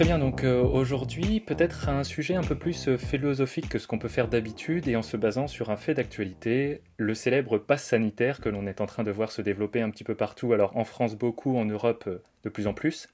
Très 0.00 0.06
bien, 0.06 0.18
donc 0.18 0.44
euh, 0.44 0.62
aujourd'hui, 0.62 1.40
peut-être 1.40 1.90
un 1.90 2.04
sujet 2.04 2.34
un 2.34 2.42
peu 2.42 2.54
plus 2.54 2.88
euh, 2.88 2.96
philosophique 2.96 3.68
que 3.68 3.78
ce 3.78 3.86
qu'on 3.86 3.98
peut 3.98 4.08
faire 4.08 4.28
d'habitude 4.28 4.88
et 4.88 4.96
en 4.96 5.02
se 5.02 5.18
basant 5.18 5.46
sur 5.46 5.68
un 5.68 5.76
fait 5.76 5.92
d'actualité, 5.92 6.80
le 6.96 7.14
célèbre 7.14 7.58
pass 7.58 7.84
sanitaire 7.84 8.40
que 8.40 8.48
l'on 8.48 8.66
est 8.66 8.80
en 8.80 8.86
train 8.86 9.04
de 9.04 9.10
voir 9.10 9.30
se 9.30 9.42
développer 9.42 9.82
un 9.82 9.90
petit 9.90 10.02
peu 10.02 10.14
partout, 10.14 10.54
alors 10.54 10.74
en 10.74 10.84
France 10.84 11.16
beaucoup, 11.16 11.58
en 11.58 11.66
Europe 11.66 12.04
euh, 12.06 12.22
de 12.44 12.48
plus 12.48 12.66
en 12.66 12.72
plus. 12.72 13.08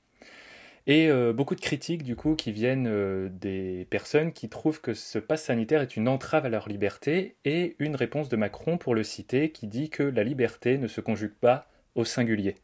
Et 0.87 1.11
beaucoup 1.33 1.57
de 1.57 1.61
critiques 1.61 2.05
du 2.05 2.15
coup 2.15 2.37
qui 2.37 2.53
viennent 2.53 3.29
des 3.41 3.89
personnes 3.91 4.33
qui 4.33 4.49
trouvent 4.49 4.81
que 4.81 4.95
ce 4.95 5.19
pass 5.19 5.43
sanitaire 5.43 5.83
est 5.83 5.97
une 5.97 6.07
entrave 6.07 6.47
à 6.47 6.49
leur 6.49 6.69
liberté 6.69 7.35
et 7.45 7.75
une 7.81 7.97
réponse 7.97 8.29
de 8.29 8.37
Macron 8.37 8.79
pour 8.79 8.95
le 8.95 9.03
citer 9.03 9.51
qui 9.51 9.67
dit 9.67 9.91
que 9.91 10.05
la 10.05 10.23
liberté 10.23 10.79
ne 10.79 10.87
se 10.87 11.01
conjugue 11.01 11.35
pas 11.41 11.67
au 11.97 12.05
singulier. 12.05 12.55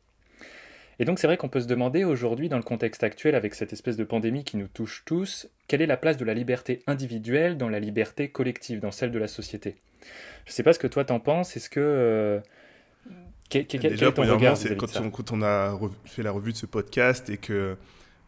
Et 0.99 1.05
donc 1.05 1.19
c'est 1.19 1.27
vrai 1.27 1.37
qu'on 1.37 1.49
peut 1.49 1.61
se 1.61 1.67
demander 1.67 2.05
aujourd'hui, 2.05 2.49
dans 2.49 2.57
le 2.59 2.63
contexte 2.63 3.03
actuel, 3.03 3.35
avec 3.35 3.55
cette 3.55 3.73
espèce 3.73 3.97
de 3.97 4.05
pandémie 4.05 4.45
qui 4.45 4.57
nous 4.57 4.69
touche 4.69 5.03
tous, 5.05 5.49
quelle 5.69 5.83
est 5.83 5.87
la 5.87 5.97
place 5.97 6.17
de 6.17 6.25
la 6.25 6.35
liberté 6.35 6.83
individuelle 6.87 7.57
dans 7.57 7.69
la 7.69 7.81
liberté 7.81 8.29
collective, 8.29 8.81
dans 8.81 8.91
celle 8.91 9.11
de 9.11 9.19
la 9.19 9.29
société? 9.29 9.77
Je 10.45 10.51
ne 10.51 10.55
sais 10.55 10.63
pas 10.63 10.73
ce 10.73 10.79
que 10.79 10.87
toi 10.87 11.05
t'en 11.05 11.21
penses, 11.21 11.57
est-ce 11.57 11.71
que... 11.71 11.81
euh, 11.81 12.41
quel, 13.49 13.67
quel- 13.67 13.81
quel 13.81 13.91
Déjà, 13.93 14.09
est 14.09 14.13
ton 14.13 14.23
regard 14.23 14.59
de 14.59 14.75
quand, 14.75 14.97
on, 15.01 15.11
quand 15.11 15.33
on 15.33 15.43
a 15.43 15.79
fait 16.05 16.23
la 16.23 16.31
revue 16.31 16.53
de 16.53 16.57
ce 16.57 16.67
podcast 16.67 17.29
et 17.31 17.37
que 17.37 17.77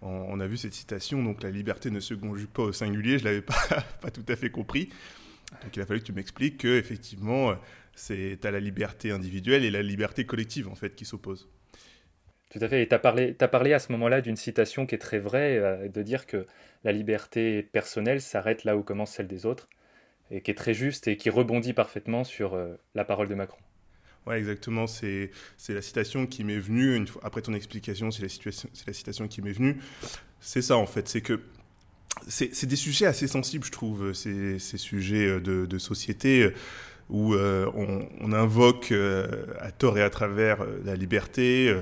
on, 0.02 0.08
on 0.28 0.40
a 0.40 0.46
vu 0.46 0.56
cette 0.56 0.74
citation, 0.74 1.22
donc 1.22 1.42
la 1.42 1.50
liberté 1.50 1.90
ne 1.90 2.00
se 2.00 2.14
conjugue 2.14 2.48
pas 2.48 2.62
au 2.64 2.72
singulier, 2.72 3.18
je 3.18 3.24
l'avais 3.24 3.40
pas, 3.42 3.54
pas 4.00 4.10
tout 4.10 4.24
à 4.28 4.36
fait 4.36 4.50
compris. 4.50 4.90
Donc 5.62 5.76
il 5.76 5.82
a 5.82 5.86
fallu 5.86 6.00
que 6.00 6.06
tu 6.06 6.12
m'expliques 6.12 6.58
que 6.58 6.78
effectivement, 6.78 7.50
euh, 7.50 7.54
c'est 7.94 8.44
à 8.44 8.50
la 8.50 8.60
liberté 8.60 9.12
individuelle 9.12 9.64
et 9.64 9.70
la 9.70 9.82
liberté 9.82 10.26
collective 10.26 10.68
en 10.68 10.74
fait 10.74 10.94
qui 10.94 11.04
s'opposent. 11.04 11.48
Tout 12.55 12.64
à 12.64 12.69
fait. 12.69 12.83
Et 12.83 12.88
tu 12.88 12.94
as 12.94 13.00
parlé, 13.00 13.34
t'as 13.34 13.48
parlé 13.48 13.72
à 13.72 13.80
ce 13.80 13.91
moment-là 13.91 14.20
d'une 14.20 14.36
citation 14.36 14.86
qui 14.86 14.94
est 14.94 14.98
très 14.98 15.19
vraie, 15.19 15.58
euh, 15.58 15.88
de 15.88 16.02
dire 16.02 16.24
que 16.24 16.47
la 16.84 16.92
liberté 16.92 17.64
personnelle 17.64 18.20
s'arrête 18.20 18.62
là 18.62 18.77
où 18.77 18.84
commence 18.84 19.11
celle 19.11 19.27
des 19.27 19.45
autres, 19.45 19.68
et 20.30 20.40
qui 20.40 20.52
est 20.52 20.55
très 20.55 20.73
juste 20.73 21.08
et 21.08 21.17
qui 21.17 21.30
rebondit 21.30 21.73
parfaitement 21.73 22.23
sur 22.23 22.55
euh, 22.55 22.77
la 22.95 23.05
parole 23.05 23.27
de 23.27 23.34
Macron. 23.34 23.58
Ouais, 24.28 24.39
exactement. 24.39 24.86
C'est 24.86 25.30
la 25.68 25.83
citation 25.83 26.27
qui 26.27 26.45
m'est 26.45 26.61
venue 26.61 27.05
après 27.24 27.42
ton 27.42 27.55
explication. 27.55 28.12
C'est 28.12 28.23
la 28.23 28.92
citation 28.92 29.27
qui 29.27 29.42
m'est 29.42 29.52
venue. 29.52 29.80
C'est 30.40 30.62
ça 30.62 30.77
en 30.77 30.86
fait. 30.86 31.08
C'est 31.08 31.23
que 31.23 31.40
c'est 32.28 32.67
des 32.67 32.77
sujets 32.77 33.07
assez 33.07 33.27
sensibles, 33.27 33.67
je 33.67 33.73
trouve. 33.73 34.12
Ces, 34.14 34.61
ces 34.61 34.78
sujets 34.78 35.27
euh, 35.27 35.40
de, 35.40 35.78
société 35.78 36.45
euh, 36.45 36.55
où 37.11 37.34
euh, 37.34 37.70
on, 38.20 38.33
invoque 38.33 38.92
euh, 38.92 39.27
à 39.61 39.70
tort 39.70 39.98
et 39.98 40.02
à 40.02 40.11
travers 40.11 40.62
euh, 40.62 40.80
la 40.84 40.96
liberté. 40.96 41.74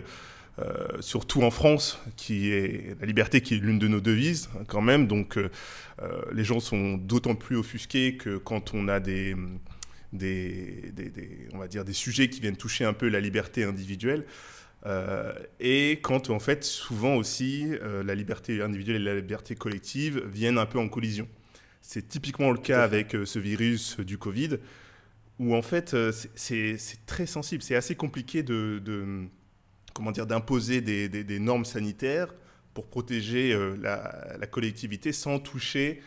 Euh, 0.59 1.01
surtout 1.01 1.43
en 1.43 1.51
France, 1.51 1.99
qui 2.17 2.51
est 2.53 2.95
la 3.01 3.07
liberté 3.07 3.41
qui 3.41 3.55
est 3.55 3.59
l'une 3.59 3.79
de 3.79 3.89
nos 3.89 4.01
devises 4.01 4.51
hein, 4.55 4.65
quand 4.67 4.83
même. 4.83 5.07
Donc 5.07 5.39
euh, 5.39 5.51
euh, 6.03 6.23
les 6.33 6.45
gens 6.45 6.61
sont 6.61 6.99
d'autant 6.99 7.35
plus 7.35 7.57
offusqués 7.57 8.17
que 8.17 8.37
quand 8.37 8.75
on 8.75 8.89
a 8.89 9.01
des, 9.01 9.35
on 11.53 11.59
va 11.59 11.69
dire 11.69 11.85
des 11.85 11.93
sujets 11.95 12.29
qui 12.29 12.41
viennent 12.41 12.57
toucher 12.57 12.85
un 12.85 12.93
peu 12.93 13.09
la 13.09 13.21
liberté 13.21 13.65
individuelle. 13.65 14.25
Et 15.61 16.01
quand 16.03 16.29
en 16.31 16.41
fait 16.41 16.65
souvent 16.65 17.15
aussi 17.15 17.69
la 18.05 18.15
liberté 18.17 18.61
individuelle 18.61 18.97
et 18.97 19.05
la 19.05 19.15
liberté 19.15 19.55
collective 19.55 20.25
viennent 20.27 20.59
un 20.59 20.67
peu 20.67 20.79
en 20.81 20.89
collision. 20.89 21.29
C'est 21.81 22.09
typiquement 22.09 22.51
le 22.51 22.59
cas 22.59 22.83
avec 22.83 23.17
ce 23.25 23.39
virus 23.39 24.01
du 24.01 24.19
Covid, 24.19 24.59
où 25.39 25.55
en 25.55 25.63
fait 25.63 25.97
c'est- 26.35 26.77
très 27.07 27.27
sensible, 27.27 27.63
c'est 27.63 27.77
assez 27.77 27.95
compliqué 27.95 28.43
de- 28.43 28.81
comment 29.95 30.13
dire 30.13 30.27
d'imposer 30.27 30.81
des, 30.81 31.09
des- 31.09 31.25
des 31.25 31.39
normes 31.39 31.65
sanitaires 31.65 32.35
pour 32.75 32.87
protéger 32.87 33.53
euh, 33.53 33.77
la, 33.81 34.37
la 34.39 34.47
collectivité 34.47 35.13
sans 35.13 35.39
toucher 35.39 36.01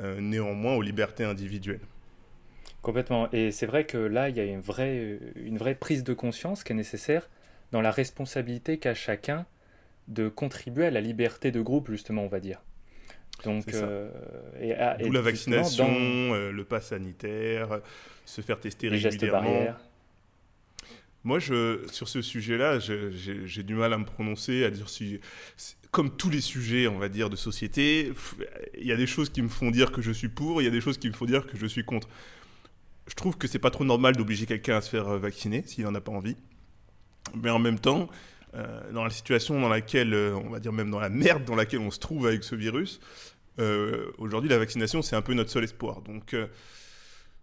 euh, 0.00 0.20
néanmoins 0.20 0.74
aux 0.74 0.82
libertés 0.82 1.24
individuelles. 1.24 1.80
Complètement. 2.82 3.30
Et 3.32 3.52
c'est 3.52 3.66
vrai 3.66 3.84
que 3.86 3.96
là, 3.98 4.28
il 4.28 4.36
y 4.36 4.40
a 4.40 4.44
une 4.44 4.60
vraie, 4.60 5.18
une 5.36 5.56
vraie 5.58 5.74
prise 5.74 6.02
de 6.04 6.14
conscience 6.14 6.64
qui 6.64 6.72
est 6.72 6.76
nécessaire 6.76 7.28
dans 7.70 7.80
la 7.80 7.90
responsabilité 7.90 8.78
qu'a 8.78 8.94
chacun 8.94 9.46
de 10.08 10.28
contribuer 10.28 10.86
à 10.86 10.90
la 10.92 11.00
liberté 11.02 11.52
de 11.52 11.60
groupe, 11.60 11.90
justement, 11.90 12.24
on 12.24 12.28
va 12.28 12.40
dire. 12.40 12.62
Donc, 13.44 13.74
euh, 13.74 14.10
et, 14.60 14.74
à- 14.74 15.00
et 15.02 15.04
D'où 15.04 15.12
la 15.12 15.20
vaccination, 15.20 15.84
dans 15.84 16.50
le 16.50 16.64
pass 16.64 16.88
sanitaire, 16.88 17.80
se 18.24 18.40
faire 18.40 18.60
tester 18.60 18.88
les 18.88 18.98
régulièrement. 18.98 19.74
Moi, 21.24 21.38
je, 21.38 21.80
sur 21.90 22.08
ce 22.08 22.20
sujet-là, 22.20 22.78
je- 22.80 23.10
j'ai 23.46 23.62
du 23.62 23.74
mal 23.74 23.92
à 23.92 23.98
me 23.98 24.04
prononcer, 24.04 24.64
à 24.64 24.70
dire 24.70 24.88
si, 24.88 25.20
comme 25.92 26.16
tous 26.16 26.30
les 26.30 26.40
sujets, 26.40 26.88
on 26.88 26.98
va 26.98 27.08
dire, 27.08 27.30
de 27.30 27.36
société, 27.36 28.12
il 28.78 28.86
y 28.86 28.92
a 28.92 28.96
des 28.96 29.06
choses 29.06 29.28
qui 29.30 29.40
me 29.42 29.48
font 29.48 29.70
dire 29.70 29.92
que 29.92 30.02
je 30.02 30.10
suis 30.10 30.28
pour, 30.28 30.60
il 30.60 30.64
y 30.64 30.68
a 30.68 30.70
des 30.72 30.80
choses 30.80 30.98
qui 30.98 31.08
me 31.08 31.12
font 31.14 31.26
dire 31.26 31.46
que 31.46 31.56
je 31.56 31.66
suis 31.66 31.84
contre. 31.84 32.08
Je 33.06 33.14
trouve 33.14 33.36
que 33.36 33.46
c'est 33.46 33.58
pas 33.60 33.70
trop 33.70 33.84
normal 33.84 34.16
d'obliger 34.16 34.46
quelqu'un 34.46 34.76
à 34.76 34.80
se 34.80 34.90
faire 34.90 35.08
euh, 35.08 35.18
vacciner 35.18 35.62
s'il 35.66 35.84
n'en 35.84 35.94
a 35.94 36.00
pas 36.00 36.12
envie. 36.12 36.36
Mais 37.40 37.50
en 37.50 37.58
même 37.58 37.78
temps, 37.78 38.08
euh, 38.54 38.92
dans 38.92 39.04
la 39.04 39.10
situation 39.10 39.60
dans 39.60 39.68
laquelle, 39.68 40.14
euh, 40.14 40.34
on 40.34 40.50
va 40.50 40.60
dire 40.60 40.72
même 40.72 40.90
dans 40.90 41.00
la 41.00 41.08
merde 41.08 41.44
dans 41.44 41.54
laquelle 41.56 41.80
on 41.80 41.90
se 41.90 41.98
trouve 42.00 42.26
avec 42.26 42.42
ce 42.44 42.54
virus, 42.56 43.00
aujourd'hui, 44.18 44.48
la 44.50 44.58
vaccination, 44.58 45.02
c'est 45.02 45.14
un 45.14 45.22
peu 45.22 45.34
notre 45.34 45.50
seul 45.50 45.62
espoir. 45.62 46.00
Donc, 46.02 46.34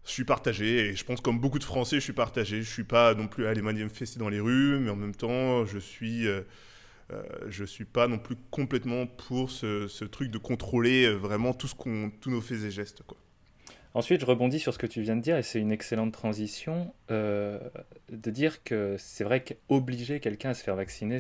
je 0.05 0.11
suis 0.11 0.23
partagé 0.23 0.89
et 0.89 0.95
je 0.95 1.03
pense 1.05 1.21
comme 1.21 1.39
beaucoup 1.39 1.59
de 1.59 1.63
Français, 1.63 1.97
je 1.97 2.01
suis 2.03 2.13
partagé. 2.13 2.61
Je 2.61 2.69
suis 2.69 2.83
pas 2.83 3.13
non 3.13 3.27
plus 3.27 3.45
à 3.45 3.49
aller 3.49 3.61
manifester 3.61 4.19
dans 4.19 4.29
les 4.29 4.39
rues, 4.39 4.79
mais 4.79 4.89
en 4.89 4.95
même 4.95 5.15
temps, 5.15 5.65
je 5.65 5.77
suis, 5.77 6.27
euh, 6.27 6.41
euh, 7.11 7.23
je 7.47 7.63
suis 7.63 7.85
pas 7.85 8.07
non 8.07 8.17
plus 8.17 8.35
complètement 8.49 9.05
pour 9.05 9.51
ce, 9.51 10.03
truc 10.05 10.31
de 10.31 10.37
contrôler 10.37 11.05
euh, 11.05 11.13
vraiment 11.13 11.53
tout 11.53 11.67
ce 11.67 11.75
qu'on, 11.75 12.11
tous 12.21 12.31
nos 12.31 12.41
faits 12.41 12.63
et 12.63 12.71
gestes. 12.71 13.03
Ensuite, 13.93 14.21
je 14.21 14.25
rebondis 14.25 14.59
sur 14.59 14.73
ce 14.73 14.79
que 14.79 14.87
tu 14.87 15.01
viens 15.01 15.15
de 15.15 15.21
dire, 15.21 15.37
et 15.37 15.43
c'est 15.43 15.59
une 15.59 15.71
excellente 15.71 16.13
transition, 16.13 16.93
de 17.09 17.59
dire 18.09 18.63
que 18.63 18.95
c'est 18.99 19.23
vrai 19.23 19.43
qu'obliger 19.43 20.19
quelqu'un 20.19 20.51
à 20.51 20.53
se 20.53 20.63
faire 20.63 20.75
vacciner, 20.75 21.17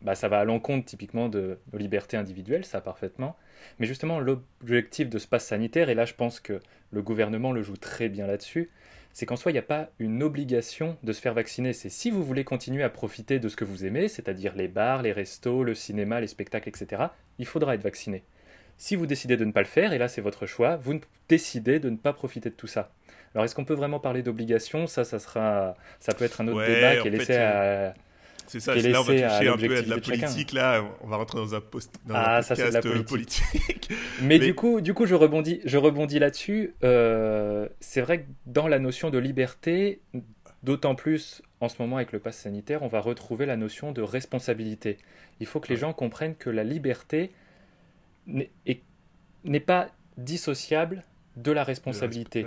bah, 0.00 0.14
ça 0.14 0.28
va 0.28 0.38
à 0.38 0.44
l'encontre 0.44 0.86
typiquement 0.86 1.28
de 1.28 1.58
nos 1.72 1.78
libertés 1.80 2.16
individuelles, 2.16 2.64
ça 2.64 2.80
parfaitement. 2.80 3.36
Mais 3.78 3.86
justement, 3.86 4.20
l'objectif 4.20 5.08
de 5.08 5.18
ce 5.18 5.26
pass 5.26 5.46
sanitaire, 5.46 5.88
et 5.88 5.94
là 5.94 6.04
je 6.04 6.14
pense 6.14 6.40
que 6.40 6.60
le 6.90 7.02
gouvernement 7.02 7.52
le 7.52 7.62
joue 7.62 7.76
très 7.76 8.08
bien 8.08 8.26
là-dessus, 8.26 8.70
c'est 9.12 9.26
qu'en 9.26 9.36
soi, 9.36 9.52
il 9.52 9.54
n'y 9.54 9.60
a 9.60 9.62
pas 9.62 9.90
une 10.00 10.24
obligation 10.24 10.96
de 11.04 11.12
se 11.12 11.20
faire 11.20 11.34
vacciner. 11.34 11.72
C'est 11.72 11.88
si 11.88 12.10
vous 12.10 12.24
voulez 12.24 12.42
continuer 12.42 12.82
à 12.82 12.90
profiter 12.90 13.38
de 13.38 13.48
ce 13.48 13.54
que 13.54 13.64
vous 13.64 13.84
aimez, 13.86 14.08
c'est-à-dire 14.08 14.54
les 14.56 14.66
bars, 14.66 15.02
les 15.02 15.12
restos, 15.12 15.62
le 15.62 15.76
cinéma, 15.76 16.20
les 16.20 16.26
spectacles, 16.26 16.68
etc., 16.68 17.04
il 17.38 17.46
faudra 17.46 17.76
être 17.76 17.82
vacciné. 17.82 18.24
Si 18.76 18.96
vous 18.96 19.06
décidez 19.06 19.36
de 19.36 19.44
ne 19.44 19.52
pas 19.52 19.60
le 19.60 19.66
faire, 19.66 19.92
et 19.92 19.98
là 19.98 20.08
c'est 20.08 20.20
votre 20.20 20.46
choix, 20.46 20.74
vous 20.76 20.98
décidez 21.28 21.78
de 21.78 21.90
ne 21.90 21.96
pas 21.96 22.12
profiter 22.12 22.50
de 22.50 22.56
tout 22.56 22.66
ça. 22.66 22.90
Alors 23.34 23.44
est-ce 23.44 23.54
qu'on 23.54 23.64
peut 23.64 23.74
vraiment 23.74 24.00
parler 24.00 24.22
d'obligation? 24.22 24.88
Ça, 24.88 25.04
ça 25.04 25.20
sera, 25.20 25.76
ça 26.00 26.12
peut 26.12 26.24
être 26.24 26.40
un 26.40 26.48
autre 26.48 26.58
Ouais, 26.58 26.74
débat 26.74 26.96
qui 26.96 27.06
est 27.06 27.10
laissé 27.12 27.24
fait, 27.34 27.36
à. 27.38 27.94
C'est 28.46 28.60
ça, 28.60 28.74
c'est 28.80 28.88
là 28.90 29.00
on 29.00 29.04
va 29.04 29.12
toucher 29.12 29.48
un 29.48 29.56
peu 29.56 29.76
à 29.76 29.82
de 29.82 29.90
la 29.90 29.96
chacun. 30.02 30.26
politique. 30.26 30.52
Là, 30.52 30.84
on 31.00 31.06
va 31.08 31.16
rentrer 31.16 31.38
dans 31.38 31.54
un, 31.54 31.60
post, 31.60 31.94
dans 32.06 32.14
Ah, 32.14 32.38
un 32.38 32.42
podcast 32.42 32.76
euh, 32.76 33.02
politique. 33.02 33.08
politique. 33.08 33.88
Mais, 34.20 34.38
Mais- 34.38 34.38
du 34.38 34.54
coup, 34.54 34.80
du 34.80 34.94
coup, 34.94 35.06
je 35.06 35.14
rebondis, 35.14 35.60
je 35.64 35.78
rebondis 35.78 36.18
là-dessus. 36.18 36.74
Euh, 36.84 37.68
c'est 37.80 38.00
vrai 38.00 38.20
que 38.22 38.26
dans 38.46 38.68
la 38.68 38.78
notion 38.78 39.10
de 39.10 39.18
liberté, 39.18 40.00
D'autant 40.62 40.94
plus, 40.94 41.42
en 41.60 41.68
ce 41.68 41.74
moment, 41.82 41.96
avec 41.96 42.12
le 42.12 42.18
pass 42.20 42.38
sanitaire, 42.38 42.82
on 42.82 42.86
va 42.86 42.98
retrouver 43.00 43.44
la 43.44 43.54
notion 43.58 43.92
de 43.92 44.00
responsabilité. 44.00 44.96
Il 45.38 45.44
faut 45.46 45.60
que 45.60 45.68
les 45.68 45.76
gens 45.76 45.92
comprennent 45.92 46.34
que 46.36 46.48
la 46.48 46.64
liberté 46.64 47.32
n'est 48.26 49.60
pas 49.60 49.90
dissociable 50.16 51.02
de 51.36 51.52
la 51.52 51.64
responsabilité. 51.64 52.46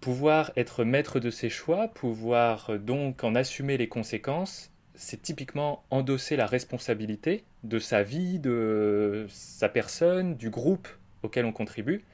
Pouvoir 0.00 0.50
être 0.56 0.82
maître 0.82 1.20
de 1.20 1.30
ses 1.30 1.48
choix, 1.48 1.86
pouvoir 1.86 2.70
euh, 2.70 2.78
donc 2.78 3.22
en 3.22 3.36
assumer 3.36 3.76
les 3.76 3.86
conséquences, 3.86 4.71
c'est 4.94 5.22
typiquement 5.22 5.84
endosser 5.90 6.36
la 6.36 6.46
responsabilité 6.46 7.44
de 7.64 7.78
sa 7.78 8.02
vie, 8.02 8.38
de 8.38 9.26
sa 9.28 9.68
personne, 9.68 10.36
du 10.36 10.50
groupe 10.50 10.88
auquel 11.22 11.44
on 11.44 11.52
contribue. 11.52 12.04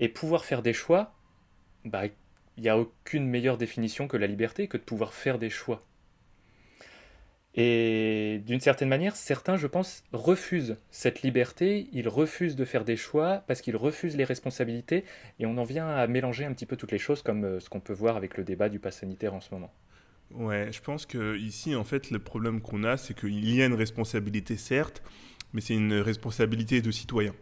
Et 0.00 0.08
pouvoir 0.08 0.44
faire 0.44 0.62
des 0.62 0.72
choix, 0.72 1.14
bah, 1.84 2.06
il 2.56 2.62
n'y 2.62 2.68
a 2.68 2.78
aucune 2.78 3.26
meilleure 3.26 3.56
définition 3.56 4.08
que 4.08 4.16
la 4.16 4.26
liberté 4.26 4.68
que 4.68 4.76
de 4.76 4.82
pouvoir 4.82 5.12
faire 5.12 5.38
des 5.38 5.50
choix. 5.50 5.82
Et 7.54 8.40
d'une 8.46 8.60
certaine 8.60 8.88
manière, 8.88 9.16
certains, 9.16 9.56
je 9.56 9.66
pense, 9.66 10.04
refusent 10.12 10.76
cette 10.90 11.22
liberté, 11.22 11.88
ils 11.92 12.08
refusent 12.08 12.54
de 12.54 12.64
faire 12.64 12.84
des 12.84 12.96
choix 12.96 13.42
parce 13.48 13.62
qu'ils 13.62 13.76
refusent 13.76 14.16
les 14.16 14.24
responsabilités, 14.24 15.04
et 15.40 15.46
on 15.46 15.58
en 15.58 15.64
vient 15.64 15.88
à 15.88 16.06
mélanger 16.06 16.44
un 16.44 16.52
petit 16.52 16.66
peu 16.66 16.76
toutes 16.76 16.92
les 16.92 16.98
choses, 16.98 17.22
comme 17.22 17.44
euh, 17.44 17.60
ce 17.60 17.68
qu'on 17.68 17.80
peut 17.80 17.92
voir 17.92 18.16
avec 18.16 18.36
le 18.36 18.44
débat 18.44 18.68
du 18.68 18.78
pass 18.78 18.98
sanitaire 18.98 19.34
en 19.34 19.40
ce 19.40 19.52
moment. 19.52 19.72
Ouais, 20.34 20.68
je 20.72 20.80
pense 20.80 21.06
que 21.06 21.36
ici, 21.38 21.74
en 21.74 21.84
fait, 21.84 22.10
le 22.10 22.18
problème 22.18 22.60
qu'on 22.60 22.84
a, 22.84 22.96
c'est 22.96 23.18
qu'il 23.18 23.54
y 23.54 23.62
a 23.62 23.66
une 23.66 23.74
responsabilité, 23.74 24.56
certes, 24.56 25.02
mais 25.52 25.60
c'est 25.60 25.74
une 25.74 25.94
responsabilité 25.94 26.82
de 26.82 26.90
citoyen. 26.90 27.34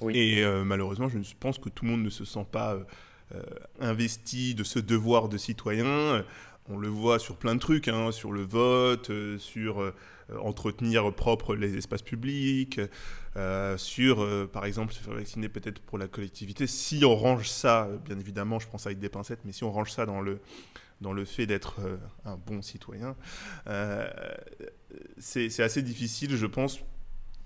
Oui. 0.00 0.16
Et 0.16 0.44
euh, 0.44 0.64
malheureusement, 0.64 1.08
je 1.08 1.18
pense 1.38 1.58
que 1.58 1.68
tout 1.68 1.84
le 1.84 1.92
monde 1.92 2.02
ne 2.02 2.10
se 2.10 2.24
sent 2.24 2.46
pas 2.50 2.74
euh, 2.74 2.84
euh, 3.34 3.42
investi 3.80 4.54
de 4.54 4.64
ce 4.64 4.78
devoir 4.78 5.28
de 5.28 5.38
citoyen. 5.38 6.24
On 6.68 6.76
le 6.76 6.88
voit 6.88 7.20
sur 7.20 7.36
plein 7.36 7.54
de 7.54 7.60
trucs, 7.60 7.86
hein, 7.86 8.10
sur 8.10 8.32
le 8.32 8.42
vote, 8.42 9.12
sur 9.38 9.92
entretenir 10.40 11.14
propre 11.14 11.54
les 11.54 11.76
espaces 11.76 12.02
publics, 12.02 12.80
sur, 13.76 14.48
par 14.48 14.64
exemple, 14.64 14.92
se 14.92 14.98
faire 14.98 15.14
vacciner 15.14 15.48
peut-être 15.48 15.78
pour 15.78 15.96
la 15.96 16.08
collectivité. 16.08 16.66
Si 16.66 17.04
on 17.04 17.14
range 17.14 17.48
ça, 17.48 17.88
bien 18.04 18.18
évidemment, 18.18 18.58
je 18.58 18.66
pense 18.66 18.84
avec 18.84 18.98
des 18.98 19.08
pincettes, 19.08 19.38
mais 19.44 19.52
si 19.52 19.62
on 19.62 19.70
range 19.70 19.92
ça 19.92 20.06
dans 20.06 20.20
le 20.20 20.40
dans 21.00 21.12
le 21.12 21.24
fait 21.24 21.46
d'être 21.46 21.76
euh, 21.80 21.96
un 22.24 22.36
bon 22.36 22.62
citoyen, 22.62 23.16
euh, 23.66 24.08
c'est 25.18 25.60
assez 25.60 25.82
difficile, 25.82 26.36
je 26.36 26.46
pense, 26.46 26.80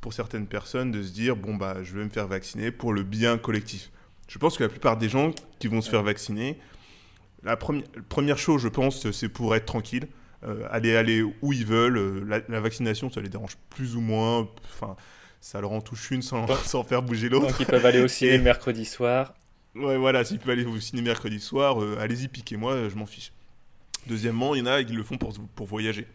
pour 0.01 0.13
certaines 0.13 0.47
personnes 0.47 0.91
de 0.91 1.03
se 1.03 1.13
dire 1.13 1.37
bon 1.37 1.57
bah 1.57 1.83
je 1.83 1.97
vais 1.97 2.05
me 2.05 2.11
faire 2.11 2.29
vacciner 2.29 2.71
pour 2.71 2.93
le 2.93 3.03
bien 3.03 3.39
collectif. 3.39 3.91
Je 4.29 4.39
pense 4.39 4.57
que 4.57 4.63
la 4.63 4.69
plupart 4.69 4.97
des 4.97 5.09
gens 5.09 5.33
qui 5.59 5.67
vont 5.67 5.81
se 5.81 5.91
faire 5.91 6.03
vacciner, 6.03 6.59
la 7.43 7.57
première, 7.57 8.39
chose, 8.39 8.63
je 8.63 8.69
pense, 8.69 9.11
c'est 9.11 9.29
pour 9.29 9.57
être 9.57 9.67
tranquille, 9.67 10.07
euh, 10.45 10.67
aller 10.71 10.95
aller 10.95 11.23
où 11.23 11.53
ils 11.53 11.67
veulent. 11.67 12.25
La, 12.29 12.61
vaccination, 12.61 13.11
ça 13.11 13.21
les 13.21 13.31
dérange 13.31 13.57
plus 13.71 13.97
ou 13.97 14.01
moins. 14.01 14.49
Enfin, 14.65 14.95
ça 15.41 15.61
leur 15.61 15.73
en 15.73 15.81
touche 15.81 16.11
une 16.11 16.23
sans, 16.23 16.47
sans 16.65 16.85
faire 16.85 17.03
bouger 17.03 17.29
l'autre. 17.29 17.49
Donc 17.49 17.57
ils 17.59 17.67
peuvent 17.67 17.87
aller 17.87 18.01
au 18.01 18.09
ciné 18.09 18.37
le 18.37 18.45
mercredi 18.45 18.85
soir. 18.85 19.35
Ouais, 19.75 19.97
voilà, 19.97 20.25
s'ils 20.25 20.39
peuvent 20.39 20.51
aller 20.51 20.65
au 20.65 20.79
ciné 20.79 21.03
mercredi 21.03 21.41
soir, 21.41 21.79
allez-y, 21.99 22.29
piquez-moi, 22.29 22.89
je 22.89 22.95
m'en 22.95 23.07
fiche. 23.07 23.33
Deuxièmement, 24.07 24.55
il 24.55 24.61
y 24.61 24.63
en 24.63 24.67
a 24.67 24.83
qui 24.83 24.93
le 24.93 25.03
font 25.03 25.19
pour, 25.19 25.33
pour 25.55 25.67
voyager. 25.67 26.07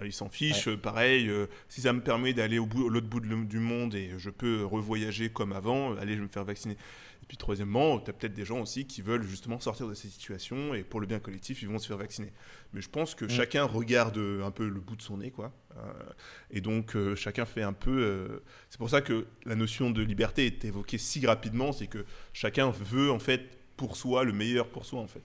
Euh, 0.00 0.06
ils 0.06 0.12
s'en 0.12 0.28
fichent, 0.28 0.70
pareil. 0.76 1.28
Euh, 1.28 1.46
si 1.68 1.80
ça 1.80 1.92
me 1.92 2.00
permet 2.00 2.32
d'aller 2.32 2.58
au 2.58 2.66
bout, 2.66 2.88
l'autre 2.88 3.06
bout 3.06 3.20
du 3.20 3.58
monde 3.58 3.94
et 3.94 4.10
je 4.18 4.30
peux 4.30 4.64
revoyager 4.64 5.30
comme 5.30 5.52
avant, 5.52 5.96
allez, 5.96 6.14
je 6.14 6.18
vais 6.18 6.24
me 6.24 6.28
faire 6.28 6.44
vacciner. 6.44 6.74
Et 6.74 7.26
puis 7.28 7.36
troisièmement, 7.36 8.00
tu 8.00 8.10
as 8.10 8.12
peut-être 8.12 8.34
des 8.34 8.44
gens 8.44 8.60
aussi 8.60 8.84
qui 8.84 9.00
veulent 9.00 9.22
justement 9.22 9.60
sortir 9.60 9.86
de 9.86 9.94
ces 9.94 10.08
situations 10.08 10.74
et 10.74 10.82
pour 10.82 11.00
le 11.00 11.06
bien 11.06 11.20
collectif, 11.20 11.62
ils 11.62 11.68
vont 11.68 11.78
se 11.78 11.86
faire 11.86 11.96
vacciner. 11.96 12.32
Mais 12.72 12.80
je 12.80 12.88
pense 12.88 13.14
que 13.14 13.24
mm. 13.24 13.30
chacun 13.30 13.64
regarde 13.64 14.18
un 14.18 14.50
peu 14.50 14.68
le 14.68 14.80
bout 14.80 14.96
de 14.96 15.02
son 15.02 15.18
nez, 15.18 15.30
quoi. 15.30 15.52
Euh, 15.76 15.92
et 16.50 16.60
donc 16.60 16.96
chacun 17.14 17.46
fait 17.46 17.62
un 17.62 17.72
peu. 17.72 18.42
c'est 18.68 18.78
pour 18.78 18.90
ça 18.90 19.00
que 19.00 19.26
la 19.44 19.54
notion 19.54 19.90
de 19.90 20.02
liberté 20.02 20.46
est 20.46 20.64
évoquée 20.64 20.98
si 20.98 21.24
rapidement, 21.26 21.72
c'est 21.72 21.86
que 21.86 22.04
chacun 22.32 22.70
veut 22.70 23.10
en 23.10 23.18
fait 23.18 23.58
pour 23.76 23.96
soi 23.96 24.24
le 24.24 24.32
meilleur 24.32 24.68
pour 24.68 24.84
soi 24.84 25.00
en 25.00 25.06
fait. 25.06 25.22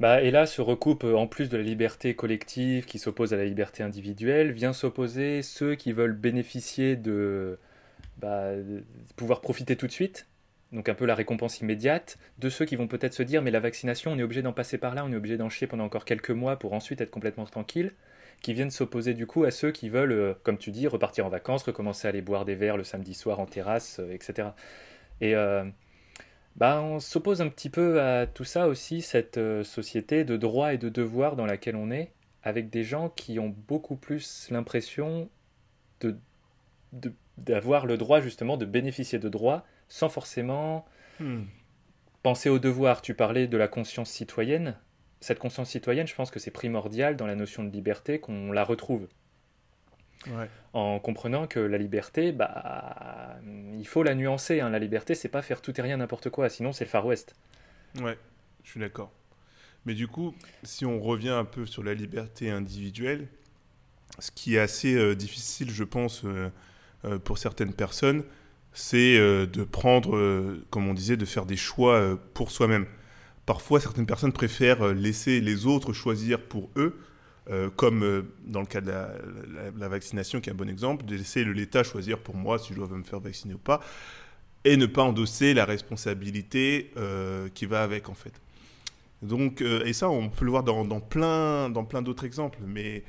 Bah, 0.00 0.22
et 0.22 0.30
là 0.30 0.46
se 0.46 0.60
recoupe, 0.60 1.04
euh, 1.04 1.14
en 1.14 1.26
plus 1.26 1.48
de 1.48 1.56
la 1.56 1.62
liberté 1.62 2.14
collective 2.14 2.86
qui 2.86 2.98
s'oppose 2.98 3.32
à 3.34 3.36
la 3.36 3.44
liberté 3.44 3.82
individuelle, 3.82 4.52
vient 4.52 4.72
s'opposer 4.72 5.42
ceux 5.42 5.74
qui 5.74 5.92
veulent 5.92 6.14
bénéficier 6.14 6.96
de, 6.96 7.58
bah, 8.18 8.54
de 8.56 8.82
pouvoir 9.16 9.40
profiter 9.40 9.76
tout 9.76 9.86
de 9.86 9.92
suite, 9.92 10.26
donc 10.72 10.88
un 10.88 10.94
peu 10.94 11.04
la 11.06 11.14
récompense 11.14 11.60
immédiate, 11.60 12.18
de 12.38 12.48
ceux 12.48 12.64
qui 12.64 12.76
vont 12.76 12.88
peut-être 12.88 13.14
se 13.14 13.22
dire 13.22 13.42
mais 13.42 13.50
la 13.50 13.60
vaccination, 13.60 14.12
on 14.12 14.18
est 14.18 14.22
obligé 14.22 14.42
d'en 14.42 14.52
passer 14.52 14.78
par 14.78 14.94
là, 14.94 15.04
on 15.04 15.12
est 15.12 15.16
obligé 15.16 15.36
d'en 15.36 15.50
chier 15.50 15.66
pendant 15.66 15.84
encore 15.84 16.04
quelques 16.04 16.30
mois 16.30 16.56
pour 16.58 16.72
ensuite 16.72 17.00
être 17.00 17.10
complètement 17.10 17.44
tranquille, 17.44 17.92
qui 18.40 18.54
viennent 18.54 18.70
s'opposer 18.70 19.14
du 19.14 19.26
coup 19.26 19.44
à 19.44 19.50
ceux 19.50 19.70
qui 19.70 19.88
veulent, 19.88 20.12
euh, 20.12 20.34
comme 20.42 20.58
tu 20.58 20.70
dis, 20.72 20.88
repartir 20.88 21.26
en 21.26 21.28
vacances, 21.28 21.62
recommencer 21.62 22.08
à 22.08 22.10
aller 22.10 22.22
boire 22.22 22.44
des 22.44 22.56
verres 22.56 22.76
le 22.76 22.84
samedi 22.84 23.14
soir 23.14 23.38
en 23.38 23.46
terrasse, 23.46 24.00
euh, 24.00 24.12
etc. 24.12 24.48
Et 25.20 25.34
bah, 26.56 26.82
on 26.82 27.00
s'oppose 27.00 27.40
un 27.40 27.48
petit 27.48 27.70
peu 27.70 28.00
à 28.00 28.26
tout 28.26 28.44
ça 28.44 28.68
aussi, 28.68 29.00
cette 29.00 29.38
euh, 29.38 29.64
société 29.64 30.24
de 30.24 30.36
droits 30.36 30.74
et 30.74 30.78
de 30.78 30.88
devoirs 30.88 31.36
dans 31.36 31.46
laquelle 31.46 31.76
on 31.76 31.90
est, 31.90 32.12
avec 32.42 32.70
des 32.70 32.84
gens 32.84 33.08
qui 33.08 33.38
ont 33.38 33.54
beaucoup 33.68 33.96
plus 33.96 34.48
l'impression 34.50 35.30
de, 36.00 36.16
d'avoir 37.38 37.86
le 37.86 37.96
droit 37.96 38.20
justement 38.20 38.56
de 38.56 38.66
bénéficier 38.66 39.18
de 39.18 39.28
droits 39.28 39.64
sans 39.88 40.08
forcément 40.08 40.84
hmm. 41.20 41.44
penser 42.22 42.48
aux 42.48 42.58
devoirs. 42.58 43.02
Tu 43.02 43.14
parlais 43.14 43.46
de 43.46 43.56
la 43.56 43.68
conscience 43.68 44.10
citoyenne. 44.10 44.76
Cette 45.20 45.38
conscience 45.38 45.70
citoyenne, 45.70 46.06
je 46.06 46.14
pense 46.14 46.30
que 46.30 46.40
c'est 46.40 46.50
primordial 46.50 47.16
dans 47.16 47.26
la 47.26 47.36
notion 47.36 47.62
de 47.64 47.70
liberté 47.70 48.18
qu'on 48.18 48.52
la 48.52 48.64
retrouve 48.64 49.08
en 50.72 50.98
comprenant 50.98 51.46
que 51.46 51.60
la 51.60 51.78
liberté, 51.78 52.32
bah, 52.32 53.36
il 53.78 53.86
faut 53.86 54.02
la 54.02 54.14
nuancer. 54.14 54.60
Hein. 54.60 54.70
La 54.70 54.78
liberté, 54.78 55.14
c'est 55.14 55.28
pas 55.28 55.42
faire 55.42 55.60
tout 55.60 55.78
et 55.78 55.82
rien 55.82 55.98
n'importe 55.98 56.30
quoi, 56.30 56.48
sinon 56.48 56.72
c'est 56.72 56.84
le 56.84 56.90
Far 56.90 57.06
West. 57.06 57.34
Ouais, 58.00 58.18
je 58.64 58.70
suis 58.70 58.80
d'accord. 58.80 59.12
Mais 59.84 59.94
du 59.94 60.06
coup, 60.06 60.34
si 60.62 60.86
on 60.86 61.00
revient 61.00 61.30
un 61.30 61.44
peu 61.44 61.66
sur 61.66 61.82
la 61.82 61.94
liberté 61.94 62.50
individuelle, 62.50 63.28
ce 64.18 64.30
qui 64.30 64.56
est 64.56 64.60
assez 64.60 64.94
euh, 64.94 65.14
difficile, 65.14 65.70
je 65.70 65.84
pense, 65.84 66.24
euh, 66.24 66.50
euh, 67.04 67.18
pour 67.18 67.38
certaines 67.38 67.72
personnes, 67.72 68.24
c'est 68.74 69.18
de 69.18 69.64
prendre, 69.64 70.56
comme 70.70 70.88
on 70.88 70.94
disait, 70.94 71.18
de 71.18 71.26
faire 71.26 71.44
des 71.44 71.58
choix 71.58 72.18
pour 72.32 72.50
soi-même. 72.50 72.86
Parfois, 73.44 73.80
certaines 73.80 74.06
personnes 74.06 74.32
préfèrent 74.32 74.94
laisser 74.94 75.42
les 75.42 75.66
autres 75.66 75.92
choisir 75.92 76.40
pour 76.40 76.70
eux 76.76 76.98
euh, 77.50 77.70
comme 77.70 78.04
euh, 78.04 78.22
dans 78.44 78.60
le 78.60 78.66
cas 78.66 78.80
de 78.80 78.92
la, 79.76 79.88
vaccination, 79.88 80.40
qui 80.40 80.48
est 80.48 80.52
un 80.52 80.56
bon 80.56 80.68
exemple, 80.68 81.04
de 81.04 81.16
laisser 81.16 81.44
l'État 81.44 81.82
choisir 81.82 82.18
pour 82.18 82.36
moi 82.36 82.58
si 82.58 82.72
je 82.72 82.78
dois 82.78 82.86
me 82.88 83.02
faire 83.02 83.18
vacciner 83.18 83.54
ou 83.54 83.58
pas, 83.58 83.80
et 84.64 84.76
ne 84.76 84.86
pas 84.86 85.02
endosser 85.02 85.52
la 85.52 85.64
responsabilité 85.64 86.92
euh, 86.96 87.48
qui 87.52 87.66
va 87.66 87.82
avec, 87.82 88.08
en 88.08 88.14
fait. 88.14 88.40
Donc, 89.22 89.60
et 89.60 89.92
ça, 89.92 90.08
on 90.08 90.28
peut 90.28 90.44
le 90.44 90.50
voir 90.50 90.64
dans, 90.64 91.00
plein, 91.00 91.70
dans 91.70 91.84
plein 91.84 92.02
d'autres 92.02 92.24
exemples, 92.24 92.58
mais, 92.66 93.04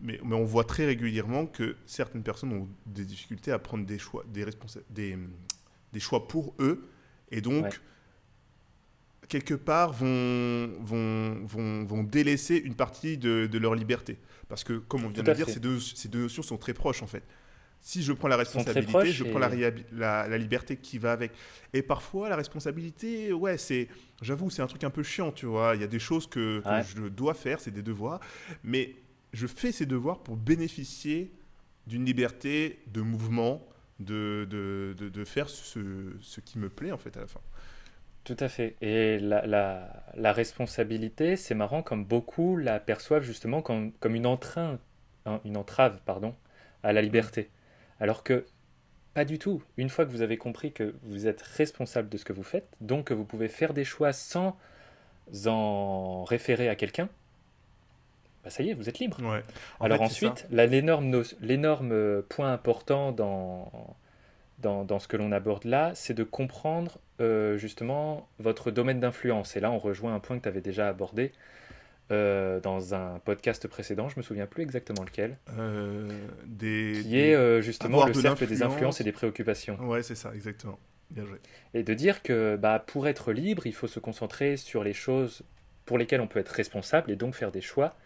mais, 0.00 0.18
on 0.32 0.44
voit 0.44 0.64
très 0.64 0.86
régulièrement 0.86 1.44
que 1.44 1.76
certaines 1.84 2.22
personnes 2.22 2.52
ont 2.54 2.68
des 2.86 3.04
difficultés 3.04 3.52
à 3.52 3.58
prendre 3.58 3.84
des 3.84 3.98
choix, 3.98 4.24
des, 4.32 4.46
des, 4.88 5.18
des 5.92 6.00
choix 6.00 6.26
pour 6.26 6.54
eux, 6.58 6.88
et 7.30 7.42
donc 7.42 7.82
quelque 9.28 9.54
part, 9.54 9.92
vont, 9.92 10.68
vont, 10.80 11.44
vont, 11.44 11.84
vont 11.84 12.02
délaisser 12.02 12.56
une 12.56 12.74
partie 12.74 13.16
de, 13.18 13.46
de, 13.46 13.58
leur 13.58 13.74
liberté. 13.74 14.18
Parce 14.48 14.64
que, 14.64 14.74
comme 14.74 15.04
on 15.04 15.08
vient 15.08 15.22
de 15.22 15.32
dire, 15.32 15.48
ces 15.48 15.60
deux, 15.60 15.80
ces 15.80 16.08
deux 16.08 16.22
notions 16.22 16.42
sont 16.42 16.58
très 16.58 16.74
proches, 16.74 17.02
en 17.02 17.06
fait. 17.06 17.22
Si 17.80 18.02
je 18.02 18.12
prends 18.12 18.28
la 18.28 18.36
responsabilité, 18.36 19.10
je 19.10 19.24
prends 19.24 19.40
la, 19.40 19.50
la, 19.92 20.28
la, 20.28 20.38
liberté 20.38 20.76
qui 20.76 20.98
va 20.98 21.12
avec. 21.12 21.32
Et 21.72 21.82
parfois, 21.82 22.28
la 22.28 22.36
responsabilité, 22.36 23.32
ouais, 23.32 23.58
c'est, 23.58 23.88
j'avoue, 24.20 24.50
c'est 24.50 24.62
un 24.62 24.68
truc 24.68 24.84
un 24.84 24.90
peu 24.90 25.02
chiant, 25.02 25.32
tu 25.32 25.46
vois. 25.46 25.74
Il 25.74 25.80
y 25.80 25.84
a 25.84 25.88
des 25.88 25.98
choses 25.98 26.28
que, 26.28 26.60
que 26.60 26.88
je 26.94 27.08
dois 27.08 27.34
faire, 27.34 27.58
c'est 27.58 27.72
des 27.72 27.82
devoirs. 27.82 28.20
Mais 28.62 28.94
je 29.32 29.48
fais 29.48 29.72
ces 29.72 29.86
devoirs 29.86 30.22
pour 30.22 30.36
bénéficier 30.36 31.32
d'une 31.88 32.04
liberté 32.04 32.78
de 32.86 33.00
mouvement, 33.00 33.66
de, 33.98 34.46
de, 34.48 34.94
de, 34.96 35.08
de 35.08 35.24
faire 35.24 35.48
ce, 35.48 35.80
ce 36.20 36.40
qui 36.40 36.58
me 36.58 36.68
plaît, 36.68 36.92
en 36.92 36.98
fait, 36.98 37.16
à 37.16 37.20
la 37.20 37.26
fin. 37.26 37.40
Tout 38.24 38.36
à 38.38 38.48
fait. 38.48 38.76
Et 38.80 39.18
la, 39.18 39.46
la, 39.46 40.04
la 40.14 40.32
responsabilité, 40.32 41.36
c'est 41.36 41.54
marrant 41.54 41.82
comme 41.82 42.04
beaucoup 42.04 42.56
la 42.56 42.78
perçoivent 42.78 43.24
justement 43.24 43.62
comme, 43.62 43.92
comme 43.94 44.14
une, 44.14 44.26
entrain, 44.26 44.78
hein, 45.26 45.40
une 45.44 45.56
entrave 45.56 45.98
pardon, 46.04 46.34
à 46.82 46.92
la 46.92 47.02
liberté. 47.02 47.50
Alors 47.98 48.22
que 48.22 48.44
pas 49.14 49.24
du 49.24 49.38
tout. 49.38 49.62
Une 49.76 49.88
fois 49.88 50.06
que 50.06 50.10
vous 50.10 50.22
avez 50.22 50.38
compris 50.38 50.72
que 50.72 50.94
vous 51.02 51.26
êtes 51.26 51.42
responsable 51.42 52.08
de 52.08 52.16
ce 52.16 52.24
que 52.24 52.32
vous 52.32 52.42
faites, 52.42 52.68
donc 52.80 53.06
que 53.06 53.14
vous 53.14 53.24
pouvez 53.24 53.48
faire 53.48 53.74
des 53.74 53.84
choix 53.84 54.12
sans 54.12 54.56
en 55.46 56.24
référer 56.24 56.68
à 56.68 56.76
quelqu'un, 56.76 57.08
bah 58.42 58.50
ça 58.50 58.62
y 58.62 58.70
est, 58.70 58.74
vous 58.74 58.88
êtes 58.88 58.98
libre. 58.98 59.18
Alors 59.80 60.02
ensuite, 60.02 60.46
l'énorme 60.50 62.22
point 62.28 62.52
important 62.52 63.12
dans, 63.12 63.96
dans, 64.58 64.84
dans 64.84 64.98
ce 64.98 65.08
que 65.08 65.16
l'on 65.16 65.32
aborde 65.32 65.64
là, 65.64 65.92
c'est 65.94 66.14
de 66.14 66.24
comprendre 66.24 66.98
euh, 67.20 67.58
justement 67.58 68.28
votre 68.38 68.70
domaine 68.70 69.00
d'influence. 69.00 69.56
Et 69.56 69.60
là, 69.60 69.70
on 69.70 69.78
rejoint 69.78 70.14
un 70.14 70.20
point 70.20 70.38
que 70.38 70.42
tu 70.42 70.48
avais 70.48 70.60
déjà 70.60 70.88
abordé 70.88 71.32
euh, 72.10 72.60
dans 72.60 72.94
un 72.94 73.20
podcast 73.24 73.66
précédent, 73.68 74.08
je 74.08 74.18
me 74.18 74.22
souviens 74.22 74.46
plus 74.46 74.62
exactement 74.62 75.02
lequel, 75.02 75.38
Euh, 75.58 76.08
des, 76.44 77.00
qui 77.02 77.18
est 77.18 77.34
euh, 77.34 77.62
justement 77.62 78.04
le 78.04 78.12
de 78.12 78.20
cercle 78.20 78.46
des 78.46 78.62
influences 78.62 79.00
et 79.00 79.04
des 79.04 79.12
préoccupations. 79.12 79.78
Ouais, 79.80 80.02
c'est 80.02 80.14
ça, 80.14 80.32
exactement. 80.34 80.78
Bien 81.10 81.24
joué. 81.24 81.38
Et 81.74 81.82
de 81.82 81.94
dire 81.94 82.22
que 82.22 82.56
bah, 82.56 82.84
pour 82.86 83.06
être 83.08 83.32
libre, 83.32 83.66
il 83.66 83.74
faut 83.74 83.86
se 83.86 84.00
concentrer 84.00 84.56
sur 84.56 84.84
les 84.84 84.92
choses 84.92 85.42
pour 85.86 85.96
lesquelles 85.96 86.20
on 86.20 86.26
peut 86.26 86.40
être 86.40 86.50
responsable 86.50 87.10
et 87.10 87.16
donc 87.16 87.34
faire 87.34 87.52
des 87.52 87.60
choix, 87.60 87.96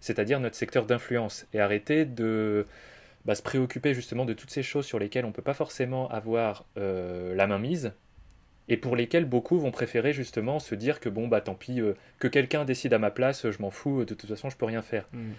c'est-à-dire 0.00 0.40
notre 0.40 0.56
secteur 0.56 0.84
d'influence, 0.84 1.46
et 1.52 1.60
arrêter 1.60 2.04
de 2.04 2.66
bah, 3.24 3.34
se 3.34 3.42
préoccuper 3.42 3.94
justement 3.94 4.24
de 4.24 4.32
toutes 4.32 4.50
ces 4.50 4.62
choses 4.62 4.86
sur 4.86 4.98
lesquelles 4.98 5.24
on 5.24 5.28
ne 5.28 5.32
peut 5.32 5.42
pas 5.42 5.54
forcément 5.54 6.08
avoir 6.08 6.64
euh, 6.76 7.34
la 7.34 7.46
main 7.46 7.58
mise, 7.58 7.92
et 8.68 8.76
pour 8.76 8.96
lesquelles 8.96 9.26
beaucoup 9.26 9.58
vont 9.58 9.70
préférer 9.70 10.12
justement 10.12 10.58
se 10.58 10.74
dire 10.74 11.00
que 11.00 11.08
bon, 11.08 11.28
bah 11.28 11.40
tant 11.40 11.54
pis, 11.54 11.80
euh, 11.80 11.94
que 12.18 12.28
quelqu'un 12.28 12.64
décide 12.64 12.94
à 12.94 12.98
ma 12.98 13.10
place, 13.10 13.50
je 13.50 13.60
m'en 13.60 13.70
fous, 13.70 14.04
de 14.04 14.14
toute 14.14 14.28
façon 14.28 14.48
je 14.48 14.56
peux 14.56 14.64
rien 14.64 14.82
faire. 14.82 15.06
Mm. 15.12 15.32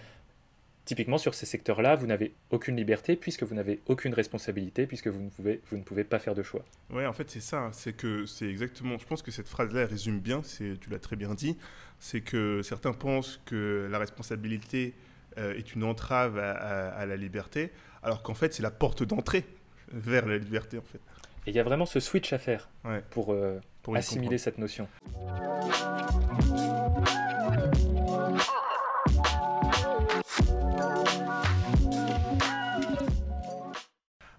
Typiquement 0.84 1.18
sur 1.18 1.34
ces 1.34 1.46
secteurs-là, 1.46 1.96
vous 1.96 2.06
n'avez 2.06 2.32
aucune 2.50 2.76
liberté 2.76 3.16
puisque 3.16 3.42
vous 3.42 3.56
n'avez 3.56 3.80
aucune 3.86 4.14
responsabilité, 4.14 4.86
puisque 4.86 5.08
vous 5.08 5.20
ne 5.20 5.30
pouvez, 5.30 5.60
vous 5.68 5.76
ne 5.76 5.82
pouvez 5.82 6.04
pas 6.04 6.20
faire 6.20 6.36
de 6.36 6.44
choix. 6.44 6.64
Ouais, 6.90 7.06
en 7.06 7.12
fait, 7.12 7.28
c'est 7.28 7.40
ça. 7.40 7.70
C'est 7.72 7.92
que 7.92 8.24
c'est 8.24 8.48
exactement. 8.48 8.96
Je 8.96 9.04
pense 9.04 9.20
que 9.20 9.32
cette 9.32 9.48
phrase-là 9.48 9.80
elle 9.80 9.88
résume 9.88 10.20
bien. 10.20 10.42
C'est, 10.44 10.78
tu 10.78 10.88
l'as 10.90 11.00
très 11.00 11.16
bien 11.16 11.34
dit. 11.34 11.56
C'est 11.98 12.20
que 12.20 12.62
certains 12.62 12.92
pensent 12.92 13.40
que 13.46 13.88
la 13.90 13.98
responsabilité 13.98 14.94
euh, 14.94 15.05
est 15.36 15.74
une 15.74 15.84
entrave 15.84 16.38
à, 16.38 16.52
à- 16.52 16.88
à 16.90 17.06
la 17.06 17.16
liberté, 17.16 17.72
alors 18.02 18.22
qu'en 18.22 18.34
fait, 18.34 18.52
c'est 18.54 18.62
la 18.62 18.70
porte 18.70 19.02
d'entrée 19.02 19.44
vers 19.92 20.26
la 20.26 20.38
liberté, 20.38 20.78
en 20.78 20.82
fait. 20.82 21.00
Et 21.46 21.50
il 21.50 21.54
y 21.56 21.60
a 21.60 21.62
vraiment 21.62 21.86
ce 21.86 22.00
switch 22.00 22.32
à 22.32 22.38
faire 22.38 22.68
Ouais. 22.84 23.02
pour 23.10 23.32
euh, 23.32 23.60
Pour 23.82 23.94
assimiler 23.96 24.36
cette 24.38 24.58
notion. 24.58 24.88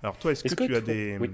Alors 0.04 0.18
toi, 0.18 0.32
est-ce 0.32 0.56
que, 0.56 0.64
tu 0.66 0.76
as 0.76 0.82
des, 0.82 1.18
oui. 1.20 1.32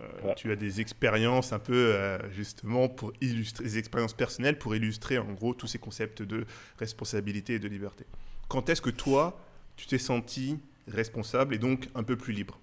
Euh, 0.00 0.34
tu 0.34 0.50
as 0.52 0.56
des 0.56 0.80
expériences 0.80 1.52
un 1.52 1.58
peu 1.58 1.94
euh, 1.94 2.18
justement 2.32 2.88
pour 2.88 3.12
illustrer, 3.20 3.64
des 3.64 3.78
expériences 3.78 4.14
personnelles 4.14 4.58
pour 4.58 4.74
illustrer 4.74 5.18
en 5.18 5.32
gros 5.32 5.54
tous 5.54 5.66
ces 5.66 5.78
concepts 5.78 6.22
de 6.22 6.46
responsabilité 6.78 7.54
et 7.54 7.58
de 7.58 7.68
liberté. 7.68 8.04
Quand 8.48 8.68
est-ce 8.68 8.82
que 8.82 8.90
toi, 8.90 9.38
tu 9.76 9.86
t'es 9.86 9.98
senti 9.98 10.58
responsable 10.88 11.54
et 11.54 11.58
donc 11.58 11.88
un 11.94 12.02
peu 12.02 12.16
plus 12.16 12.32
libre? 12.32 12.58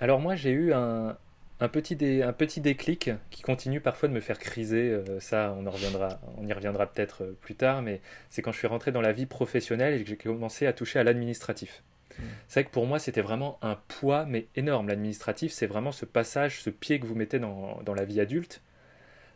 Alors 0.00 0.20
moi 0.20 0.34
j'ai 0.36 0.52
eu 0.52 0.72
un, 0.72 1.16
un, 1.60 1.68
petit 1.68 1.96
dé- 1.96 2.22
un 2.22 2.32
petit 2.32 2.60
déclic 2.60 3.10
qui 3.30 3.42
continue 3.42 3.80
parfois 3.80 4.08
de 4.08 4.14
me 4.14 4.20
faire 4.20 4.38
criser, 4.38 4.90
euh, 4.90 5.20
ça 5.20 5.54
on, 5.58 5.66
en 5.66 5.70
reviendra, 5.70 6.20
on 6.38 6.46
y 6.46 6.52
reviendra 6.52 6.86
peut-être 6.86 7.36
plus 7.42 7.54
tard, 7.54 7.82
mais 7.82 8.00
c'est 8.30 8.40
quand 8.40 8.52
je 8.52 8.58
suis 8.58 8.66
rentré 8.66 8.92
dans 8.92 9.02
la 9.02 9.12
vie 9.12 9.26
professionnelle 9.26 10.00
et 10.00 10.02
que 10.02 10.08
j'ai 10.08 10.16
commencé 10.16 10.66
à 10.66 10.72
toucher 10.72 10.98
à 10.98 11.04
l'administratif. 11.04 11.82
Mm. 12.18 12.22
C'est 12.48 12.60
vrai 12.60 12.68
que 12.68 12.72
pour 12.72 12.86
moi 12.86 12.98
c'était 12.98 13.22
vraiment 13.22 13.58
un 13.62 13.78
poids 13.88 14.24
mais 14.26 14.48
énorme. 14.56 14.88
L'administratif 14.88 15.52
c'est 15.52 15.66
vraiment 15.66 15.92
ce 15.92 16.04
passage, 16.04 16.60
ce 16.60 16.70
pied 16.70 17.00
que 17.00 17.06
vous 17.06 17.14
mettez 17.14 17.38
dans, 17.38 17.80
dans 17.84 17.94
la 17.94 18.04
vie 18.04 18.20
adulte, 18.20 18.62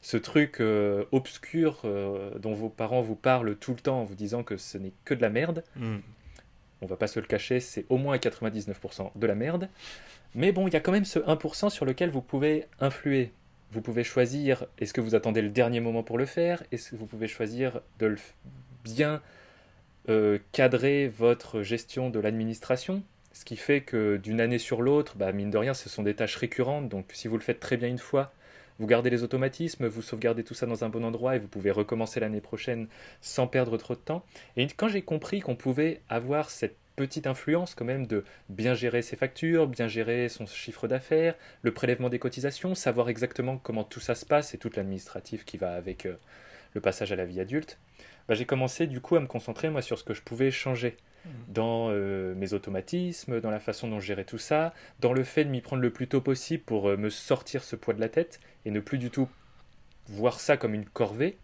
ce 0.05 0.19
truc 0.19 0.61
euh, 0.61 1.05
obscur 1.13 1.81
euh, 1.87 2.39
dont 2.39 2.53
vos 2.53 2.69
parents 2.69 3.01
vous 3.01 3.17
parlent 3.17 3.57
tout 3.57 3.73
le 3.73 3.81
temps 3.81 4.01
en 4.01 4.05
vous 4.05 4.15
disant 4.15 4.43
que 4.43 4.59
ce 4.59 4.77
n'est 4.77 4.93
que 5.07 5.15
de 5.15 5.23
la 5.23 5.31
merde. 5.31 5.65
on 6.83 6.87
va 6.87 6.97
pas 6.97 7.07
se 7.07 7.19
le 7.19 7.27
cacher, 7.27 7.59
c'est 7.61 7.87
au 7.89 7.97
moins 7.97 8.15
à 8.15 8.19
99% 8.19 9.13
de 9.15 9.27
la 9.27 9.35
merde. 9.35 9.71
Mais 10.35 10.53
bon, 10.53 10.69
il 10.69 10.75
y 10.75 10.77
a 10.77 10.81
quand 10.81 10.93
même 10.93 11.07
ce 11.07 11.21
1% 11.21 11.71
sur 11.71 11.87
lequel 11.87 12.11
vous 12.11 12.21
pouvez 12.21 12.67
influer. 12.81 13.33
Vous 13.71 13.81
pouvez 13.81 14.05
choisir, 14.05 14.67
est-ce 14.79 14.93
que 14.93 15.01
vous 15.01 15.15
attendez 15.15 15.41
le 15.41 15.49
dernier 15.49 15.81
moment 15.81 16.03
pour 16.03 16.19
le 16.19 16.27
faire? 16.27 16.63
Est-ce 16.71 16.91
que 16.91 16.97
vous 16.97 17.07
pouvez 17.07 17.27
choisir 17.27 17.81
de 17.99 18.07
le 18.07 18.19
bien 18.85 19.23
euh, 20.09 20.39
cadrer 20.53 21.09
votre 21.09 21.63
gestion 21.63 22.11
de 22.11 22.21
l'administration 22.21 23.03
Ce 23.33 23.45
qui 23.45 23.57
fait 23.57 23.81
que 23.81 24.17
d'une 24.17 24.41
année 24.41 24.59
sur 24.59 24.83
l'autre, 24.83 25.17
bah, 25.17 25.33
mine 25.33 25.51
de 25.51 25.59
rien, 25.59 25.75
ce 25.75 25.89
sont 25.89 26.03
des 26.03 26.15
tâches 26.15 26.37
récurrentes. 26.37 26.89
Donc 26.89 27.07
si 27.13 27.29
vous 27.29 27.37
le 27.37 27.43
faites 27.43 27.61
très 27.61 27.77
bien 27.77 27.89
une 27.89 27.99
fois, 27.99 28.33
vous 28.79 28.87
gardez 28.87 29.09
les 29.09 29.23
automatismes, 29.23 29.87
vous 29.87 30.03
sauvegardez 30.03 30.43
tout 30.43 30.55
ça 30.55 30.67
dans 30.67 30.85
un 30.85 30.89
bon 30.89 31.05
endroit 31.05 31.37
et 31.37 31.39
vous 31.39 31.49
pouvez 31.49 31.71
recommencer 31.71 32.21
l'année 32.21 32.41
prochaine 32.41 32.89
sans 33.21 33.47
perdre 33.47 33.77
trop 33.77 33.95
de 33.95 34.01
temps. 34.01 34.25
Et 34.57 34.67
quand 34.67 34.89
j'ai 34.89 35.03
compris 35.03 35.41
qu'on 35.41 35.57
pouvait 35.57 36.01
avoir 36.09 36.51
cette 36.51 36.77
petite 36.97 37.27
influence 37.27 37.75
quand 37.75 37.85
même 37.85 38.07
de 38.07 38.25
bien 38.49 38.75
gérer 38.75 39.03
ses 39.03 39.17
factures, 39.17 39.67
bien 39.67 39.89
gérer 39.89 40.29
son 40.29 40.47
chiffre 40.47 40.89
d'affaires, 40.89 41.35
le 41.63 41.73
prélèvement 41.73 42.09
des 42.09 42.19
cotisations, 42.19 42.75
savoir 42.75 43.09
exactement 43.09 43.59
comment 43.59 43.85
tout 43.85 44.01
ça 44.01 44.15
se 44.15 44.27
passe 44.27 44.55
et 44.55 44.59
toute 44.59 44.77
l'administratif 44.77 45.45
qui 45.45 45.57
va 45.57 45.75
avec 45.75 46.07
euh, 46.07 46.17
le 46.75 46.81
passage 46.81 47.13
à 47.13 47.17
la 47.17 47.25
vie 47.25 47.41
adulte, 47.41 47.79
bah, 48.29 48.35
j'ai 48.35 48.47
commencé 48.47 48.87
du 48.87 49.01
coup 49.01 49.17
à 49.17 49.21
me 49.21 49.27
concentrer 49.27 49.71
moi 49.71 49.83
sur 49.83 49.99
ce 49.99 50.05
que 50.05 50.15
je 50.15 50.23
pouvais 50.23 50.51
changer 50.51 50.97
dans 51.49 51.89
euh, 51.91 52.35
mes 52.35 52.53
automatismes, 52.53 53.41
dans 53.41 53.51
la 53.51 53.61
façon 53.61 53.89
dont 53.89 54.01
je 54.01 54.07
gérais 54.07 54.25
tout 54.25 54.39
ça, 54.39 54.75
dans 55.01 55.13
le 55.13 55.25
fait 55.25 55.45
de 55.45 55.51
m'y 55.51 55.61
prendre 55.61 55.83
le 55.83 55.91
plus 55.91 56.07
tôt 56.07 56.21
possible 56.21 56.63
pour 56.65 56.89
euh, 56.89 56.97
me 56.97 57.11
sortir 57.11 57.65
ce 57.65 57.77
poids 57.77 57.95
de 57.95 58.01
la 58.01 58.09
tête 58.09 58.41
et 58.65 58.71
ne 58.71 58.81
plus 58.81 58.99
du 58.99 59.11
tout 59.11 59.29
voir 60.07 60.41
ça 60.41 60.57
comme 60.57 60.75
une 60.75 60.85
corvée. 60.85 61.39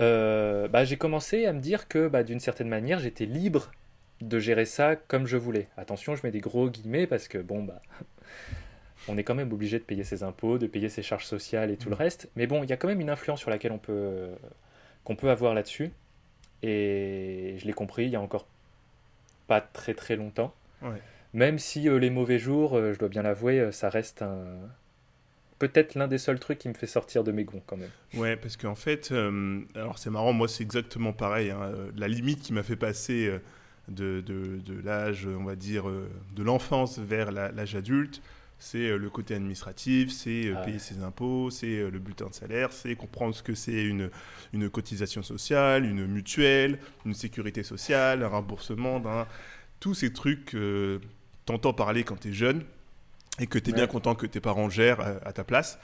Euh, 0.00 0.68
bah, 0.68 0.84
j'ai 0.84 0.96
commencé 0.96 1.46
à 1.46 1.52
me 1.52 1.60
dire 1.60 1.88
que 1.88 2.08
bah, 2.08 2.22
d'une 2.22 2.40
certaine 2.40 2.68
manière 2.68 2.98
j'étais 2.98 3.26
libre 3.26 3.70
de 4.20 4.38
gérer 4.38 4.64
ça 4.64 4.96
comme 4.96 5.26
je 5.26 5.36
voulais. 5.36 5.68
Attention, 5.76 6.16
je 6.16 6.22
mets 6.24 6.32
des 6.32 6.40
gros 6.40 6.68
guillemets 6.68 7.06
parce 7.06 7.28
que 7.28 7.38
bon 7.38 7.62
bah 7.62 7.80
on 9.08 9.16
est 9.16 9.24
quand 9.24 9.34
même 9.34 9.52
obligé 9.52 9.78
de 9.78 9.84
payer 9.84 10.04
ses 10.04 10.22
impôts, 10.22 10.58
de 10.58 10.66
payer 10.66 10.88
ses 10.88 11.02
charges 11.02 11.26
sociales 11.26 11.70
et 11.70 11.76
tout 11.76 11.90
le 11.90 11.94
reste. 11.94 12.28
Mais 12.34 12.46
bon, 12.46 12.64
il 12.64 12.70
y 12.70 12.72
a 12.72 12.76
quand 12.76 12.88
même 12.88 13.00
une 13.00 13.10
influence 13.10 13.40
sur 13.40 13.50
laquelle 13.50 13.72
on 13.72 13.78
peut 13.78 14.30
qu'on 15.06 15.16
peut 15.16 15.30
avoir 15.30 15.54
là-dessus. 15.54 15.92
Et 16.62 17.54
je 17.58 17.66
l'ai 17.66 17.72
compris 17.72 18.04
il 18.04 18.10
y 18.10 18.16
a 18.16 18.20
encore 18.20 18.46
pas 19.46 19.60
très 19.60 19.94
très 19.94 20.16
longtemps. 20.16 20.52
Ouais. 20.82 21.00
Même 21.32 21.58
si 21.58 21.88
euh, 21.88 21.98
les 21.98 22.10
mauvais 22.10 22.38
jours, 22.38 22.76
euh, 22.76 22.92
je 22.92 22.98
dois 22.98 23.08
bien 23.08 23.22
l'avouer, 23.22 23.60
euh, 23.60 23.72
ça 23.72 23.88
reste 23.88 24.22
un 24.22 24.44
peut-être 25.58 25.94
l'un 25.94 26.06
des 26.08 26.18
seuls 26.18 26.38
trucs 26.38 26.58
qui 26.58 26.68
me 26.68 26.74
fait 26.74 26.86
sortir 26.86 27.24
de 27.24 27.32
mes 27.32 27.44
gonds 27.44 27.62
quand 27.66 27.76
même. 27.78 27.90
Ouais, 28.14 28.36
parce 28.36 28.58
qu'en 28.58 28.74
fait, 28.74 29.10
alors 29.74 29.98
c'est 29.98 30.10
marrant, 30.10 30.34
moi 30.34 30.48
c'est 30.48 30.62
exactement 30.62 31.14
pareil. 31.14 31.50
hein. 31.50 31.72
La 31.96 32.08
limite 32.08 32.42
qui 32.42 32.52
m'a 32.52 32.62
fait 32.62 32.76
passer 32.76 33.32
de, 33.88 34.20
de- 34.20 34.58
de 34.58 34.80
l'âge, 34.84 35.26
on 35.26 35.44
va 35.44 35.56
dire, 35.56 35.84
de 35.86 36.42
l'enfance 36.42 36.98
vers 36.98 37.32
l'âge 37.32 37.74
adulte, 37.74 38.20
c'est 38.58 38.88
euh, 38.90 38.96
le 38.98 39.10
côté 39.10 39.34
administratif, 39.34 40.10
c'est 40.10 40.46
euh, 40.46 40.54
Ah 40.54 40.60
ouais. 40.62 40.66
payer 40.66 40.78
ses 40.78 41.02
impôts, 41.02 41.50
c'est 41.50 41.66
euh, 41.78 41.90
le 41.90 41.98
bulletin 41.98 42.28
de 42.28 42.34
salaire, 42.34 42.72
c'est 42.72 42.94
comprendre 42.96 43.34
ce 43.34 43.42
que 43.42 43.54
c'est 43.54 43.84
une, 43.84 44.10
une 44.52 44.70
cotisation 44.70 45.22
sociale, 45.22 45.84
une 45.84 46.06
mutuelle, 46.06 46.78
une 47.04 47.14
sécurité 47.14 47.62
sociale, 47.62 48.22
un 48.22 48.28
remboursement, 48.28 49.00
d'un- 49.00 49.26
tous 49.80 49.94
ces 49.94 50.12
trucs 50.12 50.46
que 50.46 51.00
t'entends 51.46 51.74
parler 51.74 52.04
quand 52.04 52.16
t'es 52.16 52.32
jeune 52.32 52.64
et 53.38 53.46
que 53.46 53.58
t'es 53.58 53.72
bien 53.72 53.86
Ouais. 53.86 53.88
content 53.88 54.14
que 54.14 54.26
tes 54.26 54.40
parents 54.40 54.70
gèrent 54.70 55.00
à 55.00 55.32
ta 55.32 55.44
place. 55.44 55.78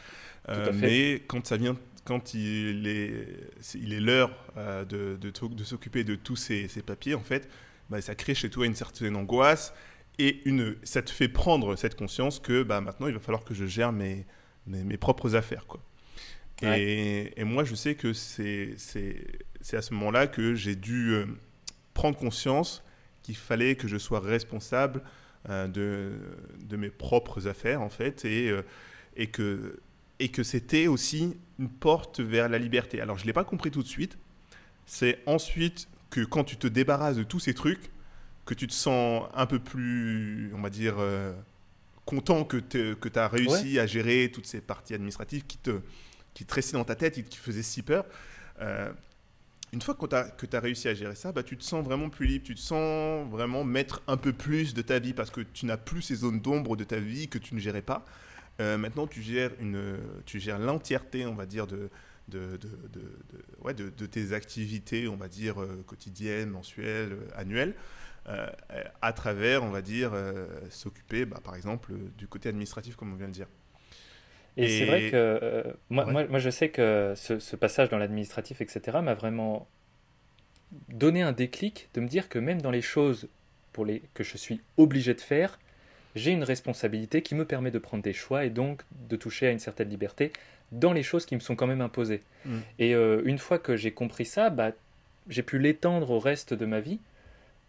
Euh, 0.48 0.68
à 0.68 0.72
mais 0.72 1.22
quand 1.28 1.46
ça 1.46 1.56
vient, 1.56 1.76
quand 2.04 2.34
il 2.34 2.86
est, 2.86 3.28
il 3.74 3.92
est 3.92 4.00
l'heure 4.00 4.30
de, 4.56 5.16
de, 5.20 5.30
de 5.30 5.64
s'occuper 5.64 6.04
de 6.04 6.14
tous 6.14 6.36
ces, 6.36 6.68
ces 6.68 6.82
papiers, 6.82 7.14
en 7.14 7.20
fait, 7.22 7.48
bah, 7.90 8.00
ça 8.00 8.14
crée 8.14 8.34
chez 8.34 8.50
toi 8.50 8.66
une 8.66 8.74
certaine 8.74 9.16
angoisse 9.16 9.74
et 10.18 10.40
une, 10.48 10.76
ça 10.82 11.02
te 11.02 11.10
fait 11.10 11.28
prendre 11.28 11.76
cette 11.76 11.94
conscience 11.94 12.38
que 12.38 12.62
bah, 12.62 12.80
maintenant 12.80 13.06
il 13.06 13.14
va 13.14 13.20
falloir 13.20 13.44
que 13.44 13.54
je 13.54 13.66
gère 13.66 13.92
mes, 13.92 14.26
mes, 14.66 14.84
mes 14.84 14.96
propres 14.96 15.34
affaires. 15.34 15.66
Quoi. 15.66 15.80
Et, 16.62 17.32
et 17.36 17.44
moi, 17.44 17.64
je 17.64 17.74
sais 17.74 17.94
que 17.96 18.12
c'est 18.12 18.76
à 19.72 19.82
ce 19.82 19.94
moment-là 19.94 20.26
que 20.26 20.54
j'ai 20.54 20.76
dû 20.76 21.10
euh, 21.10 21.26
prendre 21.92 22.16
conscience 22.16 22.84
qu'il 23.22 23.36
fallait 23.36 23.74
que 23.74 23.88
je 23.88 23.98
sois 23.98 24.20
responsable 24.20 25.02
euh, 25.48 25.66
de, 25.66 26.12
de 26.64 26.76
mes 26.76 26.90
propres 26.90 27.48
affaires, 27.48 27.82
en 27.82 27.88
fait, 27.88 28.24
et, 28.24 28.48
euh, 28.48 28.62
et 29.16 29.26
que, 29.26 29.80
et 30.20 30.28
que 30.28 30.42
c'était 30.44 30.86
aussi 30.86 31.36
une 31.58 31.68
porte 31.68 32.20
vers 32.20 32.48
la 32.48 32.58
liberté. 32.58 33.00
Alors, 33.00 33.18
je 33.18 33.24
ne 33.24 33.26
l'ai 33.26 33.32
pas 33.32 33.44
compris 33.44 33.70
tout 33.70 33.82
de 33.82 33.88
suite. 33.88 34.16
C'est 34.86 35.18
ensuite 35.26 35.88
que 36.10 36.20
quand 36.20 36.44
tu 36.44 36.56
te 36.56 36.66
débarrasses 36.68 37.16
de 37.16 37.24
tous 37.24 37.40
ces 37.40 37.54
trucs, 37.54 37.90
que 38.44 38.54
tu 38.54 38.66
te 38.66 38.72
sens 38.72 39.28
un 39.34 39.46
peu 39.46 39.58
plus, 39.58 40.52
on 40.54 40.60
va 40.60 40.70
dire, 40.70 40.96
euh, 40.98 41.32
content 42.04 42.44
que 42.44 42.58
tu 42.58 43.18
as 43.18 43.28
réussi 43.28 43.78
à 43.78 43.86
gérer 43.86 44.30
toutes 44.32 44.46
ces 44.46 44.60
parties 44.60 44.94
administratives 44.94 45.44
qui 45.46 45.58
te, 45.58 45.80
qui 46.34 46.44
te 46.44 46.54
restaient 46.54 46.76
dans 46.76 46.84
ta 46.84 46.96
tête 46.96 47.18
et 47.18 47.22
qui 47.22 47.38
faisaient 47.38 47.62
si 47.62 47.82
peur. 47.82 48.04
Euh, 48.60 48.92
une 49.72 49.80
fois 49.80 49.94
que 49.94 50.06
tu 50.46 50.56
as, 50.56 50.60
réussi 50.60 50.88
à 50.88 50.94
gérer 50.94 51.14
ça, 51.14 51.32
bah, 51.32 51.42
tu 51.42 51.56
te 51.56 51.64
sens 51.64 51.84
vraiment 51.84 52.10
plus 52.10 52.26
libre, 52.26 52.44
tu 52.44 52.54
te 52.54 52.60
sens 52.60 53.26
vraiment 53.30 53.64
mettre 53.64 54.02
un 54.06 54.16
peu 54.16 54.32
plus 54.32 54.74
de 54.74 54.82
ta 54.82 54.98
vie 54.98 55.14
parce 55.14 55.30
que 55.30 55.40
tu 55.40 55.64
n'as 55.64 55.78
plus 55.78 56.02
ces 56.02 56.16
zones 56.16 56.40
d'ombre 56.40 56.76
de 56.76 56.84
ta 56.84 56.98
vie 56.98 57.28
que 57.28 57.38
tu 57.38 57.54
ne 57.54 57.60
gérais 57.60 57.82
pas. 57.82 58.04
Euh, 58.60 58.76
maintenant, 58.76 59.06
tu 59.06 59.22
gères, 59.22 59.52
une, 59.60 59.96
tu 60.26 60.40
gères 60.40 60.58
l'entièreté, 60.58 61.24
on 61.24 61.34
va 61.34 61.46
dire, 61.46 61.66
de, 61.66 61.88
de, 62.28 62.58
de, 62.58 62.68
de, 62.92 63.02
ouais, 63.62 63.72
de, 63.72 63.88
tes 64.06 64.34
activités, 64.34 65.08
on 65.08 65.16
va 65.16 65.28
dire, 65.28 65.56
quotidiennes, 65.86 66.50
mensuelles, 66.50 67.16
euh, 68.28 68.46
annuelles. 68.68 68.92
à 69.00 69.12
travers, 69.12 69.62
on 69.62 69.70
va 69.70 69.82
dire, 69.82 70.12
s'occuper, 70.70 71.24
bah, 71.24 71.40
par 71.42 71.56
exemple, 71.56 71.92
du 72.16 72.26
côté 72.26 72.48
administratif, 72.48 72.96
comme 72.96 73.12
on 73.12 73.16
vient 73.16 73.28
de 73.28 73.32
dire. 73.32 73.48
Et, 74.56 74.68
c'est 74.68 74.84
vrai 74.84 75.10
que 75.10 75.74
moi, 75.88 76.04
moi, 76.04 76.26
moi, 76.26 76.38
je 76.38 76.50
sais 76.50 76.68
que 76.68 77.14
ce, 77.16 77.38
ce 77.38 77.56
passage 77.56 77.88
dans 77.88 77.98
l'administratif, 77.98 78.60
etc., 78.60 78.98
m'a 79.02 79.14
vraiment 79.14 79.66
donné 80.88 81.22
un 81.22 81.32
déclic 81.32 81.88
de 81.94 82.00
me 82.00 82.08
dire 82.08 82.28
que 82.28 82.38
même 82.38 82.60
dans 82.60 82.70
les 82.70 82.82
choses 82.82 83.28
pour 83.72 83.84
les, 83.84 84.02
que 84.14 84.24
je 84.24 84.36
suis 84.36 84.60
obligé 84.76 85.14
de 85.14 85.20
faire, 85.20 85.58
j'ai 86.14 86.32
une 86.32 86.44
responsabilité 86.44 87.22
qui 87.22 87.34
me 87.34 87.44
permet 87.44 87.70
de 87.70 87.78
prendre 87.78 88.02
des 88.02 88.12
choix 88.12 88.44
et 88.44 88.50
donc 88.50 88.82
de 89.08 89.16
toucher 89.16 89.46
à 89.46 89.50
une 89.50 89.58
certaine 89.58 89.88
liberté 89.88 90.32
dans 90.70 90.92
les 90.92 91.02
choses 91.02 91.26
qui 91.26 91.34
me 91.34 91.40
sont 91.40 91.56
quand 91.56 91.66
même 91.66 91.80
imposées. 91.80 92.22
Mm. 92.44 92.58
Et 92.78 92.94
euh, 92.94 93.22
une 93.24 93.38
fois 93.38 93.58
que 93.58 93.76
j'ai 93.76 93.92
compris 93.92 94.24
ça, 94.24 94.50
bah, 94.50 94.72
j'ai 95.28 95.42
pu 95.42 95.58
l'étendre 95.58 96.10
au 96.10 96.18
reste 96.18 96.54
de 96.54 96.66
ma 96.66 96.80
vie, 96.80 96.98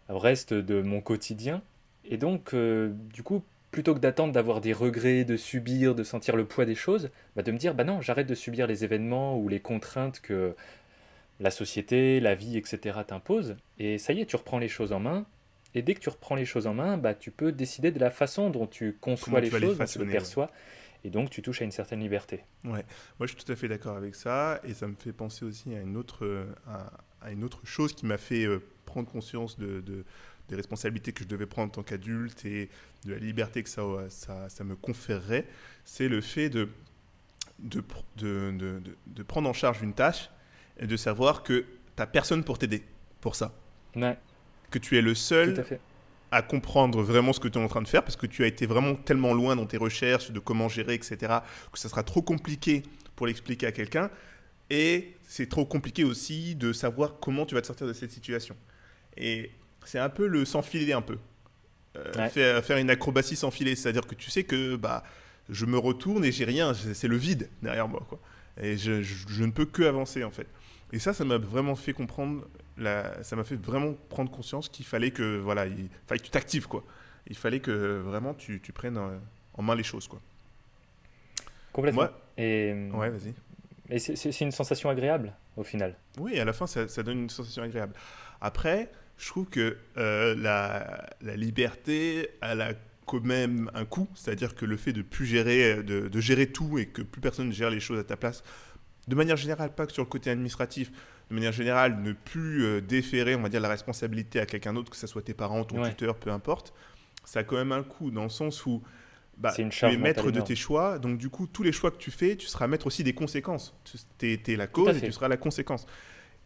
reste 0.08 0.54
de 0.54 0.82
mon 0.82 1.00
quotidien. 1.00 1.62
Et 2.04 2.16
donc, 2.16 2.54
euh, 2.54 2.92
du 3.12 3.22
coup, 3.22 3.42
plutôt 3.70 3.94
que 3.94 3.98
d'attendre 3.98 4.32
d'avoir 4.32 4.60
des 4.60 4.72
regrets, 4.72 5.24
de 5.24 5.36
subir, 5.36 5.94
de 5.94 6.04
sentir 6.04 6.36
le 6.36 6.44
poids 6.44 6.64
des 6.64 6.74
choses, 6.74 7.10
bah, 7.34 7.42
de 7.42 7.50
me 7.50 7.58
dire, 7.58 7.74
bah 7.74 7.84
non, 7.84 8.00
j'arrête 8.00 8.26
de 8.26 8.34
subir 8.34 8.66
les 8.66 8.84
événements 8.84 9.38
ou 9.38 9.48
les 9.48 9.60
contraintes 9.60 10.20
que 10.20 10.54
la 11.40 11.50
société, 11.50 12.20
la 12.20 12.34
vie, 12.34 12.56
etc. 12.56 12.98
t'imposent. 13.06 13.56
Et 13.78 13.98
ça 13.98 14.12
y 14.12 14.20
est, 14.20 14.26
tu 14.26 14.36
reprends 14.36 14.58
les 14.58 14.68
choses 14.68 14.92
en 14.92 15.00
main, 15.00 15.26
et 15.74 15.82
dès 15.82 15.94
que 15.94 16.00
tu 16.00 16.08
reprends 16.08 16.36
les 16.36 16.44
choses 16.44 16.66
en 16.66 16.74
main, 16.74 16.96
bah, 16.96 17.14
tu 17.14 17.30
peux 17.30 17.52
décider 17.52 17.90
de 17.90 17.98
la 17.98 18.10
façon 18.10 18.50
dont 18.50 18.66
tu 18.66 18.96
conçois 19.00 19.40
les 19.40 19.50
choses, 19.50 19.76
dont 19.76 19.84
tu 19.84 19.98
les 19.98 20.06
perçois. 20.06 20.50
Et 21.02 21.10
donc, 21.10 21.28
tu 21.30 21.42
touches 21.42 21.60
à 21.60 21.64
une 21.64 21.72
certaine 21.72 22.00
liberté. 22.00 22.44
Ouais, 22.64 22.84
moi, 23.18 23.26
je 23.26 23.34
suis 23.34 23.44
tout 23.44 23.52
à 23.52 23.56
fait 23.56 23.68
d'accord 23.68 23.96
avec 23.96 24.14
ça. 24.14 24.60
Et 24.64 24.72
ça 24.72 24.86
me 24.86 24.94
fait 24.94 25.12
penser 25.12 25.44
aussi 25.44 25.74
à 25.74 25.80
une 25.80 25.96
autre, 25.96 26.24
euh, 26.24 26.46
à, 27.20 27.30
une 27.30 27.44
autre 27.44 27.60
chose 27.64 27.92
qui 27.92 28.06
m'a 28.06 28.16
fait 28.16 28.44
euh, 28.44 28.62
prendre 28.94 29.10
conscience 29.10 29.58
de, 29.58 29.82
des 30.48 30.56
responsabilités 30.56 31.12
que 31.12 31.24
je 31.24 31.28
devais 31.28 31.46
prendre 31.46 31.68
en 31.68 31.74
tant 31.74 31.82
qu'adulte 31.82 32.44
et 32.44 32.68
de 33.04 33.12
la 33.12 33.18
liberté 33.18 33.62
que 33.62 33.68
ça, 33.68 33.82
ça, 34.08 34.48
ça 34.48 34.64
me 34.64 34.76
conférerait. 34.76 35.46
C'est 35.84 36.08
le 36.08 36.20
fait 36.20 36.48
de 36.50 36.68
de, 37.60 37.84
de, 38.16 38.82
de, 39.06 39.22
prendre 39.22 39.48
en 39.48 39.52
charge 39.52 39.80
une 39.80 39.94
tâche 39.94 40.28
et 40.76 40.88
de 40.88 40.96
savoir 40.96 41.44
que 41.44 41.60
tu 41.60 41.66
n'as 41.98 42.06
personne 42.06 42.42
pour 42.42 42.58
t'aider 42.58 42.82
pour 43.20 43.36
ça. 43.36 43.54
Ouais 43.94 44.18
que 44.74 44.78
tu 44.80 44.98
es 44.98 45.02
le 45.02 45.14
seul 45.14 45.64
à, 46.32 46.42
comprendre 46.42 47.00
vraiment 47.00 47.32
ce 47.32 47.38
que 47.38 47.46
tu 47.46 47.60
es 47.60 47.62
en 47.62 47.68
train 47.68 47.80
de 47.80 47.86
faire 47.86 48.02
parce 48.02 48.16
que 48.16 48.26
tu 48.26 48.42
as 48.42 48.48
été 48.48 48.66
vraiment 48.66 48.96
tellement 48.96 49.32
loin 49.32 49.54
dans 49.54 49.66
tes 49.66 49.76
recherches 49.76 50.32
de 50.32 50.40
comment 50.40 50.68
gérer, 50.68 50.94
etc., 50.94 51.16
que 51.72 51.78
ça 51.78 51.88
sera 51.88 52.02
trop 52.02 52.22
compliqué 52.22 52.82
pour 53.14 53.28
l'expliquer 53.28 53.66
à 53.66 53.72
quelqu'un. 53.72 54.10
Et 54.70 55.14
c'est 55.28 55.48
trop 55.48 55.64
compliqué 55.64 56.02
aussi 56.02 56.56
de 56.56 56.72
savoir 56.72 57.20
comment 57.20 57.46
tu 57.46 57.54
vas 57.54 57.60
te 57.60 57.68
sortir 57.68 57.86
de 57.86 57.92
cette 57.92 58.10
situation. 58.10 58.56
Et 59.16 59.50
c'est 59.84 59.98
un 59.98 60.08
peu 60.08 60.26
le 60.26 60.44
s'enfiler 60.44 60.92
un 60.92 61.02
peu. 61.02 61.18
Euh, 61.96 62.60
faire, 62.62 62.78
une 62.78 62.90
acrobatie 62.90 63.36
sans 63.36 63.50
filet, 63.50 63.76
c'est-à-dire 63.76 64.06
que 64.06 64.16
tu 64.16 64.30
sais 64.30 64.42
que 64.42 64.74
bah, 64.74 65.04
je 65.48 65.64
me 65.64 65.78
retourne 65.78 66.24
et 66.24 66.32
j'ai 66.32 66.44
rien, 66.44 66.74
c'est 66.74 67.06
le 67.06 67.16
vide 67.16 67.48
derrière 67.62 67.86
moi. 67.86 68.04
Quoi. 68.08 68.18
Et 68.60 68.76
je, 68.76 69.02
je, 69.02 69.44
ne 69.44 69.52
peux 69.52 69.66
que 69.66 69.84
avancer 69.84 70.24
en 70.24 70.30
fait. 70.30 70.48
Et 70.92 70.98
ça, 70.98 71.12
ça 71.12 71.24
m'a 71.24 71.38
vraiment 71.38 71.76
fait 71.76 71.92
comprendre 71.92 72.46
ça 73.22 73.36
m'a 73.36 73.44
fait 73.44 73.54
vraiment 73.54 73.94
prendre 74.08 74.30
conscience 74.30 74.68
qu'il 74.68 74.84
fallait 74.84 75.12
que 75.12 75.38
voilà, 75.38 75.66
il 75.66 75.88
fallait 76.06 76.18
que 76.18 76.24
tu 76.24 76.30
t'actives 76.30 76.66
quoi. 76.66 76.82
Il 77.28 77.36
fallait 77.36 77.60
que 77.60 78.00
vraiment 78.00 78.34
tu, 78.34 78.60
tu 78.60 78.72
prennes 78.72 78.98
en 78.98 79.62
main 79.62 79.74
les 79.74 79.84
choses 79.84 80.08
quoi. 80.08 80.20
Complètement. 81.72 82.08
et 82.36 82.88
ouais, 82.92 83.10
vas-y. 83.10 83.34
Et 83.90 83.98
c'est 83.98 84.40
une 84.40 84.52
sensation 84.52 84.88
agréable 84.88 85.32
au 85.56 85.62
final. 85.62 85.94
Oui, 86.18 86.38
à 86.40 86.44
la 86.44 86.52
fin, 86.52 86.66
ça, 86.66 86.88
ça, 86.88 87.02
donne 87.02 87.20
une 87.20 87.30
sensation 87.30 87.62
agréable. 87.62 87.94
Après, 88.40 88.90
je 89.16 89.28
trouve 89.28 89.46
que 89.46 89.76
euh, 89.96 90.34
la, 90.36 91.08
la, 91.20 91.36
liberté, 91.36 92.30
elle 92.42 92.60
a 92.60 92.72
quand 93.06 93.22
même 93.22 93.70
un 93.74 93.84
coût, 93.84 94.08
c'est-à-dire 94.14 94.54
que 94.54 94.64
le 94.64 94.76
fait 94.76 94.92
de 94.92 95.02
plus 95.02 95.26
gérer, 95.26 95.82
de, 95.82 96.08
de, 96.08 96.20
gérer 96.20 96.46
tout 96.46 96.78
et 96.78 96.86
que 96.86 97.02
plus 97.02 97.20
personne 97.20 97.48
ne 97.48 97.52
gère 97.52 97.70
les 97.70 97.80
choses 97.80 97.98
à 97.98 98.04
ta 98.04 98.16
place, 98.16 98.42
de 99.06 99.14
manière 99.14 99.36
générale, 99.36 99.74
pas 99.74 99.86
que 99.86 99.92
sur 99.92 100.02
le 100.02 100.08
côté 100.08 100.30
administratif, 100.30 100.90
de 101.30 101.34
manière 101.34 101.52
générale, 101.52 102.00
ne 102.00 102.12
plus 102.12 102.64
euh, 102.64 102.80
déférer, 102.80 103.34
on 103.34 103.42
va 103.42 103.48
dire, 103.48 103.60
la 103.60 103.68
responsabilité 103.68 104.40
à 104.40 104.46
quelqu'un 104.46 104.74
d'autre, 104.74 104.90
que 104.90 104.96
ce 104.96 105.06
soit 105.06 105.22
tes 105.22 105.34
parents, 105.34 105.64
ton 105.64 105.82
tuteur, 105.82 106.16
peu 106.16 106.30
importe, 106.30 106.72
ça 107.24 107.40
a 107.40 107.44
quand 107.44 107.56
même 107.56 107.72
un 107.72 107.82
coût 107.82 108.10
dans 108.10 108.24
le 108.24 108.28
sens 108.28 108.66
où 108.66 108.82
bah, 109.36 109.52
tu 109.52 109.62
es 109.62 109.96
maître 109.96 110.30
de 110.30 110.40
tes 110.40 110.54
choix. 110.54 110.98
Donc, 110.98 111.18
du 111.18 111.28
coup, 111.28 111.46
tous 111.46 111.62
les 111.62 111.72
choix 111.72 111.90
que 111.90 111.96
tu 111.96 112.10
fais, 112.10 112.36
tu 112.36 112.46
seras 112.46 112.66
maître 112.66 112.86
aussi 112.86 113.02
des 113.02 113.14
conséquences. 113.14 113.74
Tu 114.18 114.38
es, 114.46 114.56
la 114.56 114.66
cause 114.66 114.96
et 114.96 115.00
tu 115.00 115.12
seras 115.12 115.28
la 115.28 115.36
conséquence. 115.36 115.86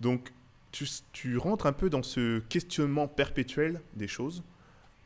Donc, 0.01 0.33
tu, 0.73 0.87
tu, 1.13 1.37
rentres 1.39 1.67
un 1.67 1.73
peu 1.73 1.91
dans 1.91 2.03
ce 2.03 2.41
questionnement 2.41 3.09
perpétuel 3.09 3.81
des 3.95 4.09
choses 4.09 4.43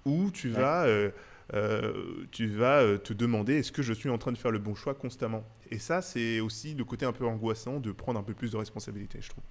où 0.05 0.31
tu 0.31 0.48
vas. 0.48 0.85
Euh, 0.85 1.11
euh, 1.55 2.25
tu 2.31 2.46
vas 2.46 2.96
te 2.98 3.12
demander 3.12 3.59
est-ce 3.59 3.72
que 3.72 3.83
je 3.83 3.92
suis 3.92 4.09
en 4.09 4.16
train 4.16 4.33
de 4.33 4.38
faire 4.38 4.51
le 4.51 4.59
bon 4.59 4.75
choix 4.75 4.94
constamment? 4.94 5.44
Et 5.70 5.79
ça, 5.79 6.01
c'est 6.01 6.40
aussi 6.40 6.75
le 6.75 6.85
côté 6.85 7.05
un 7.05 7.12
peu 7.12 7.27
angoissant 7.27 7.79
de 7.79 7.92
prendre 7.92 8.18
un 8.18 8.22
peu 8.22 8.33
plus 8.33 8.53
de 8.53 8.57
responsabilité, 8.57 9.18
je 9.20 9.29
trouve. 9.29 9.44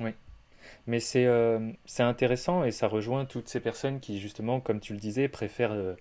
Oui. 0.00 0.10
Mais 0.86 1.00
c'est 1.00 1.26
euh, 1.26 1.72
intéressant 1.98 2.64
et 2.64 2.70
ça 2.70 2.88
rejoint 2.88 3.24
toutes 3.24 3.48
ces 3.48 3.60
personnes 3.60 4.00
qui, 4.00 4.20
justement, 4.20 4.60
comme 4.60 4.80
tu 4.80 4.92
le 4.92 4.98
disais, 4.98 5.28
préfèrent 5.28 5.72
euh, 5.72 5.94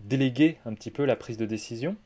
déléguer 0.00 0.58
un 0.64 0.74
petit 0.74 0.90
peu 0.90 1.04
la 1.04 1.16
prise 1.16 1.36
de 1.36 1.46
décision 1.46 1.96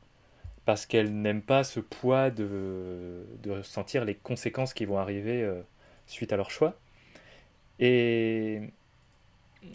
parce 0.65 0.85
qu'elles 0.85 1.13
n'aiment 1.13 1.41
pas 1.41 1.63
ce 1.63 1.79
poids 1.79 2.29
de, 2.29 3.25
de 3.41 3.61
sentir 3.61 4.05
les 4.05 4.15
conséquences 4.15 4.73
qui 4.73 4.85
vont 4.85 4.97
arriver 4.97 5.41
euh, 5.41 5.61
suite 6.11 6.33
à 6.33 6.37
leur 6.37 6.51
choix. 6.51 6.75
Et 7.79 8.61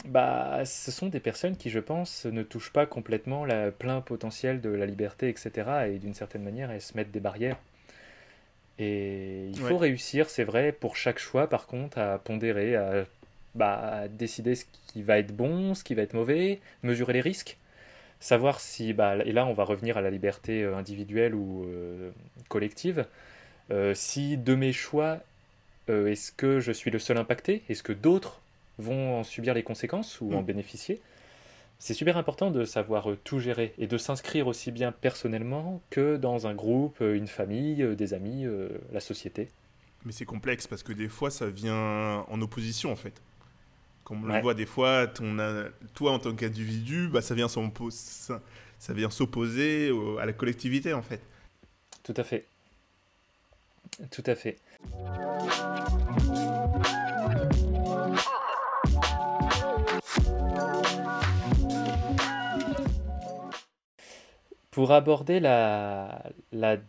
bah, 0.05 0.63
ce 0.65 0.91
sont 0.91 1.07
des 1.07 1.19
personnes 1.19 1.57
qui, 1.57 1.69
je 1.69 1.79
pense, 1.79 2.25
ne 2.25 2.43
touchent 2.43 2.73
pas 2.73 2.85
complètement 2.85 3.45
le 3.45 3.71
plein 3.71 4.01
potentiel 4.01 4.61
de 4.61 4.69
la 4.69 4.85
liberté, 4.85 5.29
etc. 5.29 5.51
Et 5.89 5.99
d'une 5.99 6.13
certaine 6.13 6.43
manière, 6.43 6.71
elles 6.71 6.81
se 6.81 6.95
mettent 6.95 7.11
des 7.11 7.19
barrières. 7.19 7.57
Et 8.77 9.47
il 9.49 9.59
faut 9.59 9.77
réussir, 9.77 10.29
c'est 10.29 10.43
vrai, 10.43 10.71
pour 10.71 10.97
chaque 10.97 11.19
choix, 11.19 11.47
par 11.47 11.65
contre, 11.65 11.97
à 11.97 12.19
pondérer, 12.19 12.75
à, 12.75 13.05
bah, 13.55 14.07
décider 14.09 14.55
ce 14.55 14.65
qui 14.87 15.01
va 15.01 15.17
être 15.17 15.35
bon, 15.35 15.73
ce 15.73 15.83
qui 15.83 15.95
va 15.95 16.01
être 16.01 16.13
mauvais, 16.13 16.59
mesurer 16.83 17.13
les 17.13 17.21
risques, 17.21 17.57
savoir 18.19 18.59
si, 18.59 18.93
bah, 18.93 19.15
et 19.23 19.31
là 19.31 19.45
on 19.45 19.53
va 19.53 19.63
revenir 19.63 19.97
à 19.97 20.01
la 20.01 20.09
liberté 20.09 20.63
euh, 20.63 20.75
individuelle 20.75 21.33
ou 21.35 21.63
euh, 21.65 22.11
collective, 22.49 23.05
euh, 23.71 23.93
si 23.93 24.37
de 24.37 24.55
mes 24.55 24.73
choix, 24.73 25.19
est-ce 25.87 26.31
que 26.31 26.59
je 26.59 26.71
suis 26.71 26.91
le 26.91 26.99
seul 26.99 27.17
impacté? 27.17 27.63
Est-ce 27.69 27.83
que 27.83 27.93
d'autres 27.93 28.41
vont 28.77 29.19
en 29.19 29.23
subir 29.23 29.53
les 29.53 29.63
conséquences 29.63 30.19
ou 30.21 30.33
en 30.33 30.41
mm. 30.41 30.45
bénéficier? 30.45 31.01
C'est 31.79 31.93
super 31.93 32.17
important 32.17 32.51
de 32.51 32.63
savoir 32.65 33.11
euh, 33.11 33.17
tout 33.23 33.39
gérer 33.39 33.73
et 33.77 33.87
de 33.87 33.97
s'inscrire 33.97 34.47
aussi 34.47 34.71
bien 34.71 34.91
personnellement 34.91 35.81
que 35.89 36.15
dans 36.15 36.47
un 36.47 36.55
groupe, 36.55 36.97
euh, 37.01 37.15
une 37.15 37.27
famille, 37.27 37.83
euh, 37.83 37.95
des 37.95 38.13
amis, 38.13 38.45
la 38.91 38.99
société. 38.99 39.49
Mais 40.05 40.11
c'est 40.11 40.25
complexe 40.25 40.67
parce 40.67 40.83
que 40.83 40.93
des 40.93 41.09
fois 41.09 41.31
ça 41.31 41.47
vient 41.47 42.25
en 42.27 42.41
opposition 42.41 42.91
en 42.91 42.95
fait. 42.95 43.21
Comme 44.03 44.23
on 44.23 44.27
le 44.27 44.39
voit 44.41 44.53
des 44.53 44.67
fois, 44.67 45.07
ton, 45.07 45.35
toi 45.95 46.11
en 46.11 46.19
tant 46.19 46.35
qu'individu, 46.35 47.07
bah, 47.07 47.21
ça 47.21 47.33
vient 47.33 47.49
s'opposer 49.09 49.91
à 50.19 50.25
la 50.25 50.33
collectivité 50.33 50.93
en 50.93 51.01
fait. 51.01 51.21
Tout 52.03 52.13
à 52.15 52.23
fait. 52.23 52.45
Tout 54.11 54.23
à 54.27 54.35
fait. 54.35 54.59
Pour 64.75 64.91
aborder 64.91 65.39
la, 65.39 66.21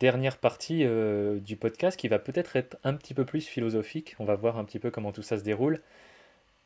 dernière 0.00 0.38
partie 0.38 0.82
euh, 0.82 1.38
du 1.38 1.54
podcast 1.54 1.96
qui 1.96 2.08
va 2.08 2.18
peut-être 2.18 2.56
être 2.56 2.76
un 2.82 2.94
petit 2.94 3.14
peu 3.14 3.24
plus 3.24 3.46
philosophique. 3.46 4.16
On 4.18 4.24
va 4.24 4.34
voir 4.34 4.58
un 4.58 4.64
petit 4.64 4.80
peu 4.80 4.90
comment 4.90 5.12
tout 5.12 5.22
ça 5.22 5.38
se 5.38 5.44
déroule. 5.44 5.80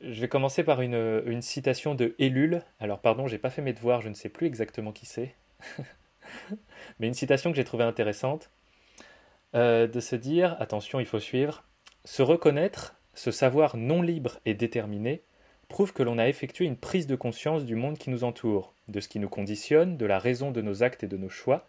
Je 0.00 0.18
vais 0.18 0.28
commencer 0.28 0.64
par 0.64 0.80
une, 0.80 1.42
citation 1.42 1.94
de 1.94 2.14
Ellul. 2.18 2.62
Alors 2.80 3.00
pardon, 3.00 3.26
j'ai 3.26 3.36
pas 3.36 3.50
fait 3.50 3.60
mes 3.60 3.74
devoirs, 3.74 4.00
je 4.00 4.08
ne 4.08 4.14
sais 4.14 4.30
plus 4.30 4.46
exactement 4.46 4.92
qui 4.92 5.04
c'est. 5.04 5.34
Mais 7.00 7.06
une 7.06 7.12
citation 7.12 7.50
que 7.50 7.56
j'ai 7.56 7.64
trouvée 7.64 7.84
intéressante. 7.84 8.48
Euh, 9.54 9.86
de 9.86 10.00
se 10.00 10.16
dire, 10.16 10.56
attention, 10.60 11.00
il 11.00 11.06
faut 11.06 11.18
suivre, 11.18 11.64
se 12.04 12.22
reconnaître, 12.22 12.94
se 13.14 13.30
savoir 13.30 13.76
non 13.76 14.00
libre 14.00 14.38
et 14.46 14.54
déterminé, 14.54 15.22
prouve 15.68 15.92
que 15.92 16.02
l'on 16.02 16.18
a 16.18 16.28
effectué 16.28 16.66
une 16.66 16.76
prise 16.76 17.06
de 17.06 17.16
conscience 17.16 17.64
du 17.64 17.74
monde 17.74 17.98
qui 17.98 18.10
nous 18.10 18.24
entoure, 18.24 18.74
de 18.88 19.00
ce 19.00 19.08
qui 19.08 19.18
nous 19.18 19.28
conditionne, 19.28 19.96
de 19.96 20.06
la 20.06 20.18
raison 20.18 20.50
de 20.50 20.62
nos 20.62 20.82
actes 20.82 21.02
et 21.02 21.08
de 21.08 21.16
nos 21.16 21.28
choix, 21.28 21.66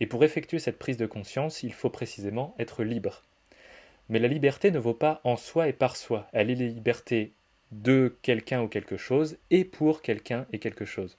et 0.00 0.06
pour 0.06 0.24
effectuer 0.24 0.58
cette 0.58 0.78
prise 0.78 0.96
de 0.96 1.06
conscience, 1.06 1.62
il 1.62 1.72
faut 1.72 1.90
précisément 1.90 2.54
être 2.58 2.82
libre. 2.82 3.22
Mais 4.08 4.18
la 4.18 4.28
liberté 4.28 4.70
ne 4.70 4.78
vaut 4.78 4.94
pas 4.94 5.20
en 5.24 5.36
soi 5.36 5.68
et 5.68 5.72
par 5.72 5.96
soi, 5.96 6.26
elle 6.32 6.50
est 6.50 6.56
la 6.56 6.66
liberté 6.66 7.32
de 7.70 8.16
quelqu'un 8.22 8.62
ou 8.62 8.68
quelque 8.68 8.96
chose 8.96 9.36
et 9.50 9.64
pour 9.64 10.02
quelqu'un 10.02 10.46
et 10.52 10.58
quelque 10.58 10.84
chose. 10.84 11.16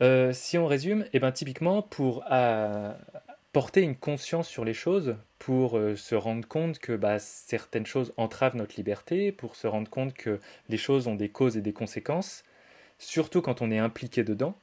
Euh, 0.00 0.32
si 0.32 0.58
on 0.58 0.66
résume, 0.66 1.06
eh 1.12 1.18
ben, 1.18 1.32
typiquement, 1.32 1.82
pour, 1.82 2.24
euh, 2.30 2.92
porter 3.58 3.82
une 3.82 3.96
conscience 3.96 4.46
sur 4.48 4.64
les 4.64 4.72
choses 4.72 5.16
pour 5.40 5.76
euh, 5.76 5.96
se 5.96 6.14
rendre 6.14 6.46
compte 6.46 6.78
que 6.78 6.92
bah, 6.92 7.18
certaines 7.18 7.86
choses 7.86 8.12
entravent 8.16 8.54
notre 8.54 8.76
liberté, 8.76 9.32
pour 9.32 9.56
se 9.56 9.66
rendre 9.66 9.90
compte 9.90 10.14
que 10.14 10.38
les 10.68 10.76
choses 10.76 11.08
ont 11.08 11.16
des 11.16 11.28
causes 11.28 11.56
et 11.56 11.60
des 11.60 11.72
conséquences, 11.72 12.44
surtout 13.00 13.42
quand 13.42 13.60
on 13.60 13.72
est 13.72 13.80
impliqué 13.80 14.22
dedans, 14.22 14.54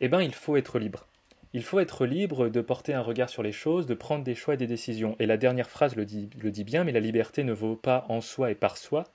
eh 0.00 0.06
ben, 0.06 0.20
il 0.20 0.32
faut 0.32 0.56
être 0.56 0.78
libre. 0.78 1.08
Il 1.54 1.64
faut 1.64 1.80
être 1.80 2.06
libre 2.06 2.48
de 2.48 2.60
porter 2.60 2.94
un 2.94 3.00
regard 3.00 3.30
sur 3.30 3.42
les 3.42 3.50
choses, 3.50 3.88
de 3.88 3.94
prendre 3.94 4.22
des 4.22 4.36
choix 4.36 4.54
et 4.54 4.56
des 4.56 4.68
décisions. 4.68 5.16
Et 5.18 5.26
la 5.26 5.36
dernière 5.36 5.68
phrase 5.68 5.96
le 5.96 6.04
dit, 6.04 6.30
le 6.40 6.52
dit 6.52 6.62
bien, 6.62 6.84
mais 6.84 6.92
la 6.92 7.00
liberté 7.00 7.42
ne 7.42 7.52
vaut 7.52 7.74
pas 7.74 8.06
en 8.08 8.20
soi 8.20 8.52
et 8.52 8.54
par 8.54 8.76
soi. 8.76 9.08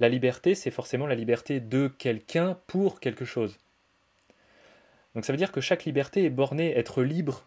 La 0.00 0.08
liberté, 0.08 0.56
c'est 0.56 0.72
forcément 0.72 1.06
la 1.06 1.14
liberté 1.14 1.60
de 1.60 1.86
quelqu'un 1.86 2.58
pour 2.66 2.98
quelque 2.98 3.24
chose. 3.24 3.60
Donc 5.14 5.24
ça 5.24 5.32
veut 5.32 5.36
dire 5.36 5.52
que 5.52 5.60
chaque 5.60 5.84
liberté 5.84 6.24
est 6.24 6.30
bornée. 6.30 6.76
Être 6.76 7.04
libre, 7.04 7.46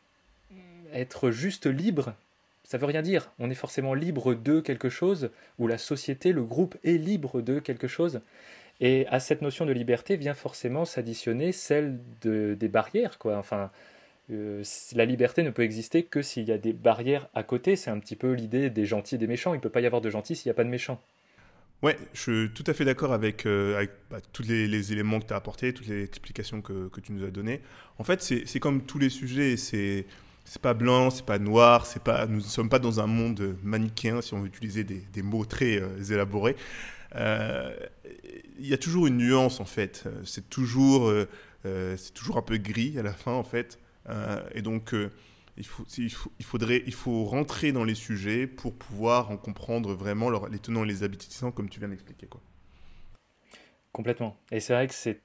être 0.96 1.32
juste 1.32 1.66
libre, 1.66 2.16
ça 2.64 2.78
veut 2.78 2.86
rien 2.86 3.02
dire. 3.02 3.32
On 3.40 3.50
est 3.50 3.56
forcément 3.56 3.94
libre 3.94 4.34
de 4.34 4.60
quelque 4.60 4.90
chose, 4.90 5.30
ou 5.60 5.68
la 5.68 5.78
société, 5.78 6.32
le 6.32 6.44
groupe 6.44 6.76
est 6.84 6.98
libre 6.98 7.42
de 7.42 7.60
quelque 7.60 7.88
chose. 7.88 8.22
Et 8.82 9.08
à 9.08 9.20
cette 9.20 9.42
notion 9.42 9.66
de 9.66 9.72
liberté 9.72 10.18
vient 10.18 10.34
forcément 10.34 10.84
s'additionner 10.84 11.52
celle 11.52 12.00
de, 12.22 12.58
des 12.60 12.68
barrières. 12.68 13.18
Enfin, 13.24 13.72
euh, 14.32 14.64
la 14.94 15.06
liberté 15.06 15.44
ne 15.44 15.50
peut 15.50 15.62
exister 15.62 16.04
que 16.04 16.22
s'il 16.22 16.44
y 16.44 16.52
a 16.52 16.58
des 16.58 16.74
barrières 16.74 17.30
à 17.34 17.44
côté. 17.44 17.76
C'est 17.76 17.92
un 17.92 18.00
petit 18.00 18.16
peu 18.16 18.34
l'idée 18.34 18.70
des 18.70 18.86
gentils 18.86 19.16
et 19.16 19.18
des 19.18 19.28
méchants. 19.28 19.54
Il 19.54 19.58
ne 19.58 19.62
peut 19.62 19.70
pas 19.70 19.82
y 19.82 19.86
avoir 19.86 20.02
de 20.02 20.10
gentils 20.10 20.36
s'il 20.36 20.50
n'y 20.50 20.52
a 20.52 20.56
pas 20.56 20.66
de 20.66 20.70
méchants. 20.70 21.00
Ouais, 21.84 21.98
je 22.14 22.22
suis 22.22 22.50
tout 22.54 22.64
à 22.68 22.74
fait 22.74 22.86
d'accord 22.86 23.14
avec, 23.14 23.46
euh, 23.46 23.86
bah, 24.10 24.18
tous 24.34 24.44
les, 24.44 24.92
éléments 24.92 25.20
que 25.20 25.28
tu 25.28 25.34
as 25.34 25.36
apportés, 25.36 25.74
toutes 25.74 25.88
les 25.88 26.04
explications 26.04 26.62
que, 26.62 26.88
que 26.88 27.00
tu 27.00 27.12
nous 27.12 27.24
as 27.24 27.32
données. 27.32 27.62
En 28.00 28.04
fait, 28.04 28.22
c'est 28.22 28.60
comme 28.60 28.86
tous 28.86 28.98
les 28.98 29.10
sujets, 29.10 29.56
c'est 29.56 30.06
c'est 30.46 30.62
pas 30.62 30.74
blanc, 30.74 31.10
c'est 31.10 31.26
pas 31.26 31.40
noir, 31.40 31.86
c'est 31.86 32.02
pas, 32.02 32.26
nous 32.28 32.38
ne 32.38 32.42
sommes 32.42 32.70
pas 32.70 32.80
dans 32.80 33.00
un 33.00 33.08
monde 33.08 33.58
manichéen, 33.64 34.22
si 34.22 34.34
on 34.34 34.42
veut 34.42 34.48
utiliser 34.48 34.84
des, 34.84 35.00
des 35.00 35.22
mots 35.22 35.46
très 35.46 35.82
euh, 35.82 36.04
élaborés. 36.04 36.56
Euh, 37.16 37.76
il 38.60 38.68
y 38.68 38.74
a 38.74 38.78
toujours 38.78 39.08
une 39.08 39.18
nuance, 39.18 39.60
en 39.60 39.66
fait. 39.66 40.06
C'est 40.24 40.50
toujours, 40.50 41.12
c'est 41.64 42.14
toujours 42.14 42.38
un 42.38 42.42
peu 42.42 42.58
gris 42.58 42.98
à 42.98 43.04
la 43.04 43.14
fin, 43.14 43.34
en 43.34 43.44
fait. 43.44 43.80
et 44.54 44.62
donc, 44.62 44.94
il, 45.58 45.66
faut, 45.66 45.86
il, 45.98 46.10
faut, 46.12 46.32
il, 46.40 46.46
faudrait, 46.46 46.84
il 46.86 46.94
faut 46.94 47.26
rentrer 47.26 47.72
dans 47.72 47.84
les 47.84 47.96
sujets 47.96 48.48
pour 48.48 48.74
pouvoir 48.74 49.32
en 49.32 49.38
comprendre 49.38 49.94
vraiment 49.94 50.30
les 50.48 50.60
tenants 50.60 50.84
et 50.84 50.88
les 50.88 51.04
aboutissants, 51.04 51.52
comme 51.52 51.70
tu 51.70 51.80
viens 51.80 51.90
d'expliquer. 51.90 52.28
Quoi. 52.28 52.42
Complètement. 53.92 54.38
Et 54.52 54.60
c'est 54.60 54.74
vrai 54.74 54.88
que 54.88 54.94
c'est 54.94 55.22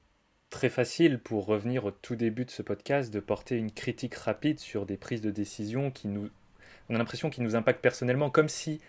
très 0.51 0.69
facile, 0.69 1.17
pour 1.17 1.47
revenir 1.47 1.85
au 1.85 1.91
tout 1.91 2.15
début 2.15 2.45
de 2.45 2.51
ce 2.51 2.61
podcast, 2.61 3.11
de 3.11 3.19
porter 3.19 3.57
une 3.57 3.71
critique 3.71 4.13
rapide 4.13 4.59
sur 4.59 4.85
des 4.85 4.97
prises 4.97 5.21
de 5.21 5.31
décision 5.31 5.89
qui 5.89 6.07
nous... 6.07 6.29
On 6.89 6.95
a 6.95 6.97
l'impression 6.99 7.31
qu'ils 7.31 7.43
nous 7.43 7.55
impactent 7.55 7.81
personnellement, 7.81 8.29
comme 8.29 8.49
si, 8.49 8.79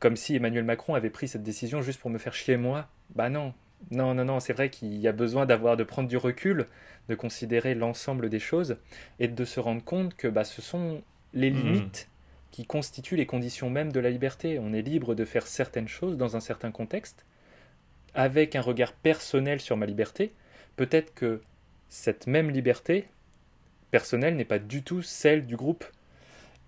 comme 0.00 0.16
si 0.16 0.36
Emmanuel 0.36 0.64
Macron 0.64 0.94
avait 0.94 1.08
pris 1.08 1.28
cette 1.28 1.44
décision 1.44 1.80
juste 1.80 2.00
pour 2.00 2.10
me 2.10 2.18
faire 2.18 2.34
chier 2.34 2.56
moi. 2.56 2.88
Bah 3.14 3.30
non, 3.30 3.54
non, 3.90 4.14
non, 4.14 4.24
non, 4.24 4.40
c'est 4.40 4.52
vrai 4.52 4.68
qu'il 4.68 4.96
y 4.96 5.08
a 5.08 5.12
besoin 5.12 5.46
d'avoir, 5.46 5.76
de 5.76 5.84
prendre 5.84 6.08
du 6.08 6.16
recul, 6.16 6.66
de 7.08 7.14
considérer 7.14 7.74
l'ensemble 7.74 8.28
des 8.28 8.40
choses 8.40 8.76
et 9.20 9.28
de 9.28 9.44
se 9.44 9.60
rendre 9.60 9.84
compte 9.84 10.16
que 10.16 10.28
bah, 10.28 10.44
ce 10.44 10.60
sont 10.60 11.02
les 11.32 11.50
mmh. 11.50 11.54
limites 11.54 12.08
qui 12.50 12.64
constituent 12.64 13.16
les 13.16 13.26
conditions 13.26 13.70
mêmes 13.70 13.92
de 13.92 14.00
la 14.00 14.10
liberté. 14.10 14.58
On 14.58 14.72
est 14.72 14.82
libre 14.82 15.14
de 15.14 15.24
faire 15.24 15.46
certaines 15.46 15.88
choses 15.88 16.16
dans 16.16 16.36
un 16.36 16.40
certain 16.40 16.72
contexte, 16.72 17.24
avec 18.14 18.56
un 18.56 18.62
regard 18.62 18.92
personnel 18.94 19.60
sur 19.60 19.76
ma 19.76 19.86
liberté. 19.86 20.32
Peut-être 20.76 21.14
que 21.14 21.40
cette 21.88 22.26
même 22.26 22.50
liberté 22.50 23.06
personnelle 23.90 24.36
n'est 24.36 24.44
pas 24.44 24.58
du 24.58 24.82
tout 24.82 25.02
celle 25.02 25.46
du 25.46 25.56
groupe. 25.56 25.84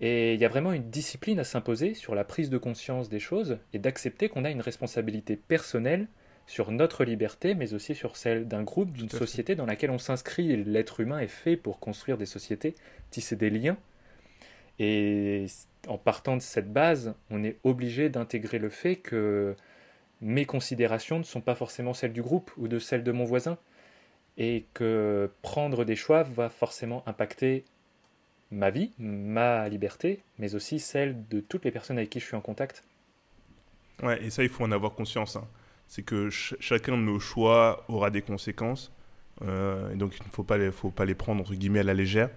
Et 0.01 0.33
il 0.33 0.39
y 0.39 0.45
a 0.45 0.49
vraiment 0.49 0.71
une 0.71 0.89
discipline 0.89 1.39
à 1.39 1.43
s'imposer 1.43 1.93
sur 1.93 2.15
la 2.15 2.23
prise 2.23 2.49
de 2.49 2.57
conscience 2.57 3.09
des 3.09 3.19
choses 3.19 3.59
et 3.73 3.79
d'accepter 3.79 4.29
qu'on 4.29 4.45
a 4.45 4.49
une 4.49 4.61
responsabilité 4.61 5.35
personnelle 5.35 6.07
sur 6.47 6.71
notre 6.71 7.03
liberté, 7.03 7.53
mais 7.53 7.73
aussi 7.73 7.93
sur 7.93 8.15
celle 8.15 8.47
d'un 8.47 8.63
groupe, 8.63 8.93
d'une 8.93 9.09
société 9.09 9.55
dans 9.55 9.65
laquelle 9.65 9.91
on 9.91 9.99
s'inscrit. 9.99 10.55
L'être 10.63 11.01
humain 11.01 11.19
est 11.19 11.27
fait 11.27 11.57
pour 11.57 11.79
construire 11.79 12.17
des 12.17 12.25
sociétés, 12.25 12.73
tisser 13.11 13.35
des 13.35 13.49
liens. 13.49 13.77
Et 14.79 15.45
en 15.87 15.97
partant 15.97 16.37
de 16.37 16.41
cette 16.41 16.71
base, 16.71 17.13
on 17.29 17.43
est 17.43 17.57
obligé 17.63 18.09
d'intégrer 18.09 18.57
le 18.57 18.69
fait 18.69 18.95
que 18.95 19.55
mes 20.21 20.45
considérations 20.45 21.19
ne 21.19 21.23
sont 21.23 21.41
pas 21.41 21.55
forcément 21.55 21.93
celles 21.93 22.13
du 22.13 22.21
groupe 22.21 22.51
ou 22.57 22.67
de 22.67 22.79
celles 22.79 23.03
de 23.03 23.11
mon 23.11 23.25
voisin, 23.25 23.57
et 24.39 24.65
que 24.73 25.29
prendre 25.43 25.85
des 25.85 25.95
choix 25.95 26.23
va 26.23 26.49
forcément 26.49 27.03
impacter 27.05 27.65
ma 28.49 28.71
vie, 28.71 28.93
ma 28.97 29.69
liberté, 29.69 30.23
mais 30.39 30.55
aussi 30.55 30.79
celle 30.79 31.27
de 31.27 31.39
toutes 31.39 31.65
les 31.65 31.71
personnes 31.71 31.99
avec 31.99 32.09
qui 32.09 32.19
je 32.19 32.25
suis 32.25 32.35
en 32.35 32.41
contact. 32.41 32.83
Ouais, 34.01 34.23
et 34.23 34.31
ça, 34.31 34.41
il 34.41 34.49
faut 34.49 34.63
en 34.63 34.71
avoir 34.71 34.93
conscience. 34.93 35.35
Hein 35.35 35.47
c'est 35.89 36.03
que 36.03 36.29
chacun 36.29 36.95
de 36.95 37.01
nos 37.01 37.19
choix 37.19 37.83
aura 37.89 38.11
des 38.11 38.21
conséquences. 38.21 38.93
Euh, 39.41 39.91
et 39.91 39.95
donc, 39.95 40.13
il 40.17 40.23
ne 40.23 40.31
faut 40.31 40.43
pas, 40.43 40.57
les, 40.57 40.71
faut 40.71 40.91
pas 40.91 41.03
les 41.03 41.15
prendre, 41.15 41.41
entre 41.41 41.55
guillemets, 41.55 41.79
à 41.79 41.83
la 41.83 41.95
légère. 41.95 42.29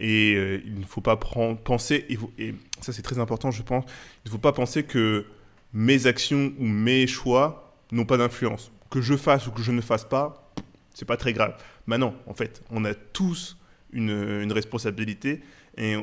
Et 0.00 0.34
euh, 0.34 0.62
il 0.64 0.80
ne 0.80 0.86
faut 0.86 1.02
pas 1.02 1.16
penser, 1.16 2.06
et, 2.38 2.54
ça 2.80 2.92
c'est 2.92 3.02
très 3.02 3.20
important, 3.20 3.52
je 3.52 3.62
pense, 3.62 3.84
il 4.24 4.28
ne 4.28 4.32
faut 4.32 4.38
pas 4.38 4.52
penser 4.52 4.82
que 4.82 5.24
mes 5.72 6.06
actions 6.06 6.52
ou 6.58 6.64
mes 6.64 7.06
choix 7.06 7.76
n'ont 7.92 8.06
pas 8.06 8.16
d'influence. 8.16 8.72
Que 8.90 9.02
je 9.02 9.16
fasse 9.16 9.46
ou 9.46 9.52
que 9.52 9.62
je 9.62 9.70
ne 9.70 9.82
fasse 9.82 10.04
pas, 10.04 10.43
c'est 10.94 11.04
pas 11.04 11.16
très 11.16 11.32
grave. 11.32 11.56
Maintenant, 11.86 12.14
en 12.26 12.34
fait, 12.34 12.62
on 12.70 12.84
a 12.84 12.94
tous 12.94 13.58
une, 13.92 14.10
une 14.10 14.52
responsabilité 14.52 15.42
et, 15.76 15.96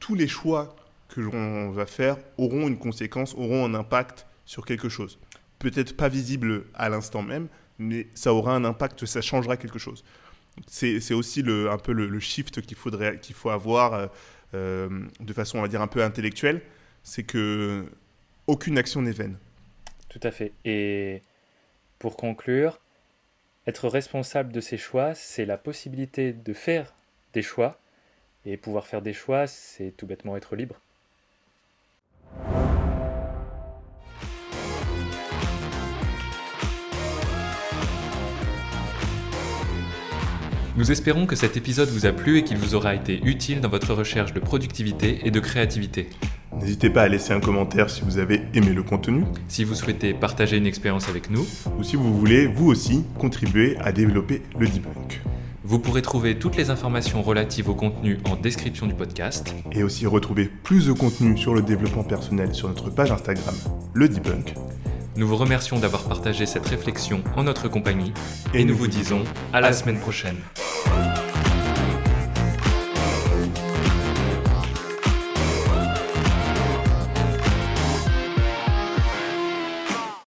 tous 0.00 0.14
les 0.14 0.28
choix 0.28 0.76
que 1.08 1.20
l'on 1.20 1.70
va 1.70 1.84
faire 1.84 2.18
auront 2.36 2.68
une 2.68 2.78
conséquence, 2.78 3.34
auront 3.34 3.64
un 3.64 3.74
impact 3.74 4.26
sur 4.44 4.64
quelque 4.64 4.88
chose 4.88 5.18
peut-être 5.58 5.96
pas 5.96 6.08
visible 6.08 6.64
à 6.74 6.88
l'instant 6.88 7.22
même, 7.22 7.48
mais 7.78 8.06
ça 8.14 8.32
aura 8.32 8.54
un 8.54 8.64
impact, 8.64 9.06
ça 9.06 9.20
changera 9.20 9.56
quelque 9.56 9.78
chose. 9.78 10.04
C'est 10.66 11.14
aussi 11.14 11.42
le, 11.42 11.70
un 11.70 11.78
peu 11.78 11.92
le, 11.92 12.20
shift 12.20 12.60
qu'il 12.60 12.76
qu'il 13.20 13.34
faut 13.34 13.50
avoir 13.50 13.94
euh, 13.94 14.06
euh, 14.54 14.88
de 15.20 15.32
façon, 15.32 15.58
on 15.58 15.62
va 15.62 15.68
dire, 15.68 15.82
un 15.82 15.86
peu 15.86 16.02
intellectuelle, 16.02 16.62
c'est 17.04 17.22
que 17.22 17.86
aucune 18.46 18.76
action 18.76 19.02
n'est 19.02 19.12
vaine. 19.12 19.36
Tout 20.08 20.20
à 20.22 20.32
fait. 20.32 20.52
Et 20.64 21.22
pour 22.00 22.16
conclure, 22.16 22.80
être 23.68 23.86
responsable 23.86 24.50
de 24.50 24.62
ses 24.62 24.78
choix, 24.78 25.14
c'est 25.14 25.44
la 25.44 25.58
possibilité 25.58 26.32
de 26.32 26.52
faire 26.54 26.94
des 27.34 27.42
choix. 27.42 27.78
Et 28.46 28.56
pouvoir 28.56 28.86
faire 28.86 29.02
des 29.02 29.12
choix, 29.12 29.46
c'est 29.46 29.92
tout 29.94 30.06
bêtement 30.06 30.38
être 30.38 30.56
libre. 30.56 30.80
Nous 40.76 40.90
espérons 40.90 41.26
que 41.26 41.36
cet 41.36 41.58
épisode 41.58 41.88
vous 41.90 42.06
a 42.06 42.12
plu 42.12 42.38
et 42.38 42.44
qu'il 42.44 42.56
vous 42.56 42.74
aura 42.74 42.94
été 42.94 43.20
utile 43.22 43.60
dans 43.60 43.68
votre 43.68 43.92
recherche 43.92 44.32
de 44.32 44.40
productivité 44.40 45.26
et 45.26 45.30
de 45.30 45.40
créativité. 45.40 46.08
N'hésitez 46.56 46.90
pas 46.90 47.02
à 47.02 47.08
laisser 47.08 47.32
un 47.32 47.40
commentaire 47.40 47.90
si 47.90 48.02
vous 48.02 48.18
avez 48.18 48.42
aimé 48.54 48.72
le 48.72 48.82
contenu. 48.82 49.24
Si 49.48 49.64
vous 49.64 49.74
souhaitez 49.74 50.14
partager 50.14 50.56
une 50.56 50.66
expérience 50.66 51.08
avec 51.08 51.30
nous. 51.30 51.46
Ou 51.78 51.82
si 51.82 51.96
vous 51.96 52.18
voulez, 52.18 52.46
vous 52.46 52.66
aussi, 52.66 53.04
contribuer 53.18 53.76
à 53.78 53.92
développer 53.92 54.42
le 54.58 54.66
debunk. 54.66 55.20
Vous 55.64 55.78
pourrez 55.78 56.00
trouver 56.00 56.38
toutes 56.38 56.56
les 56.56 56.70
informations 56.70 57.22
relatives 57.22 57.68
au 57.68 57.74
contenu 57.74 58.18
en 58.24 58.36
description 58.36 58.86
du 58.86 58.94
podcast. 58.94 59.54
Et 59.72 59.82
aussi 59.82 60.06
retrouver 60.06 60.50
plus 60.62 60.86
de 60.86 60.92
contenu 60.92 61.36
sur 61.36 61.54
le 61.54 61.60
développement 61.60 62.04
personnel 62.04 62.54
sur 62.54 62.68
notre 62.68 62.90
page 62.90 63.12
Instagram, 63.12 63.54
le 63.92 64.08
debunk. 64.08 64.54
Nous 65.16 65.26
vous 65.26 65.36
remercions 65.36 65.78
d'avoir 65.78 66.04
partagé 66.04 66.46
cette 66.46 66.66
réflexion 66.66 67.22
en 67.36 67.42
notre 67.42 67.68
compagnie 67.68 68.12
et, 68.54 68.64
nous 68.64 68.76
vous 68.76 68.86
disons 68.86 69.24
à 69.52 69.60
la 69.60 69.72
semaine 69.72 69.98
prochaine. 69.98 70.36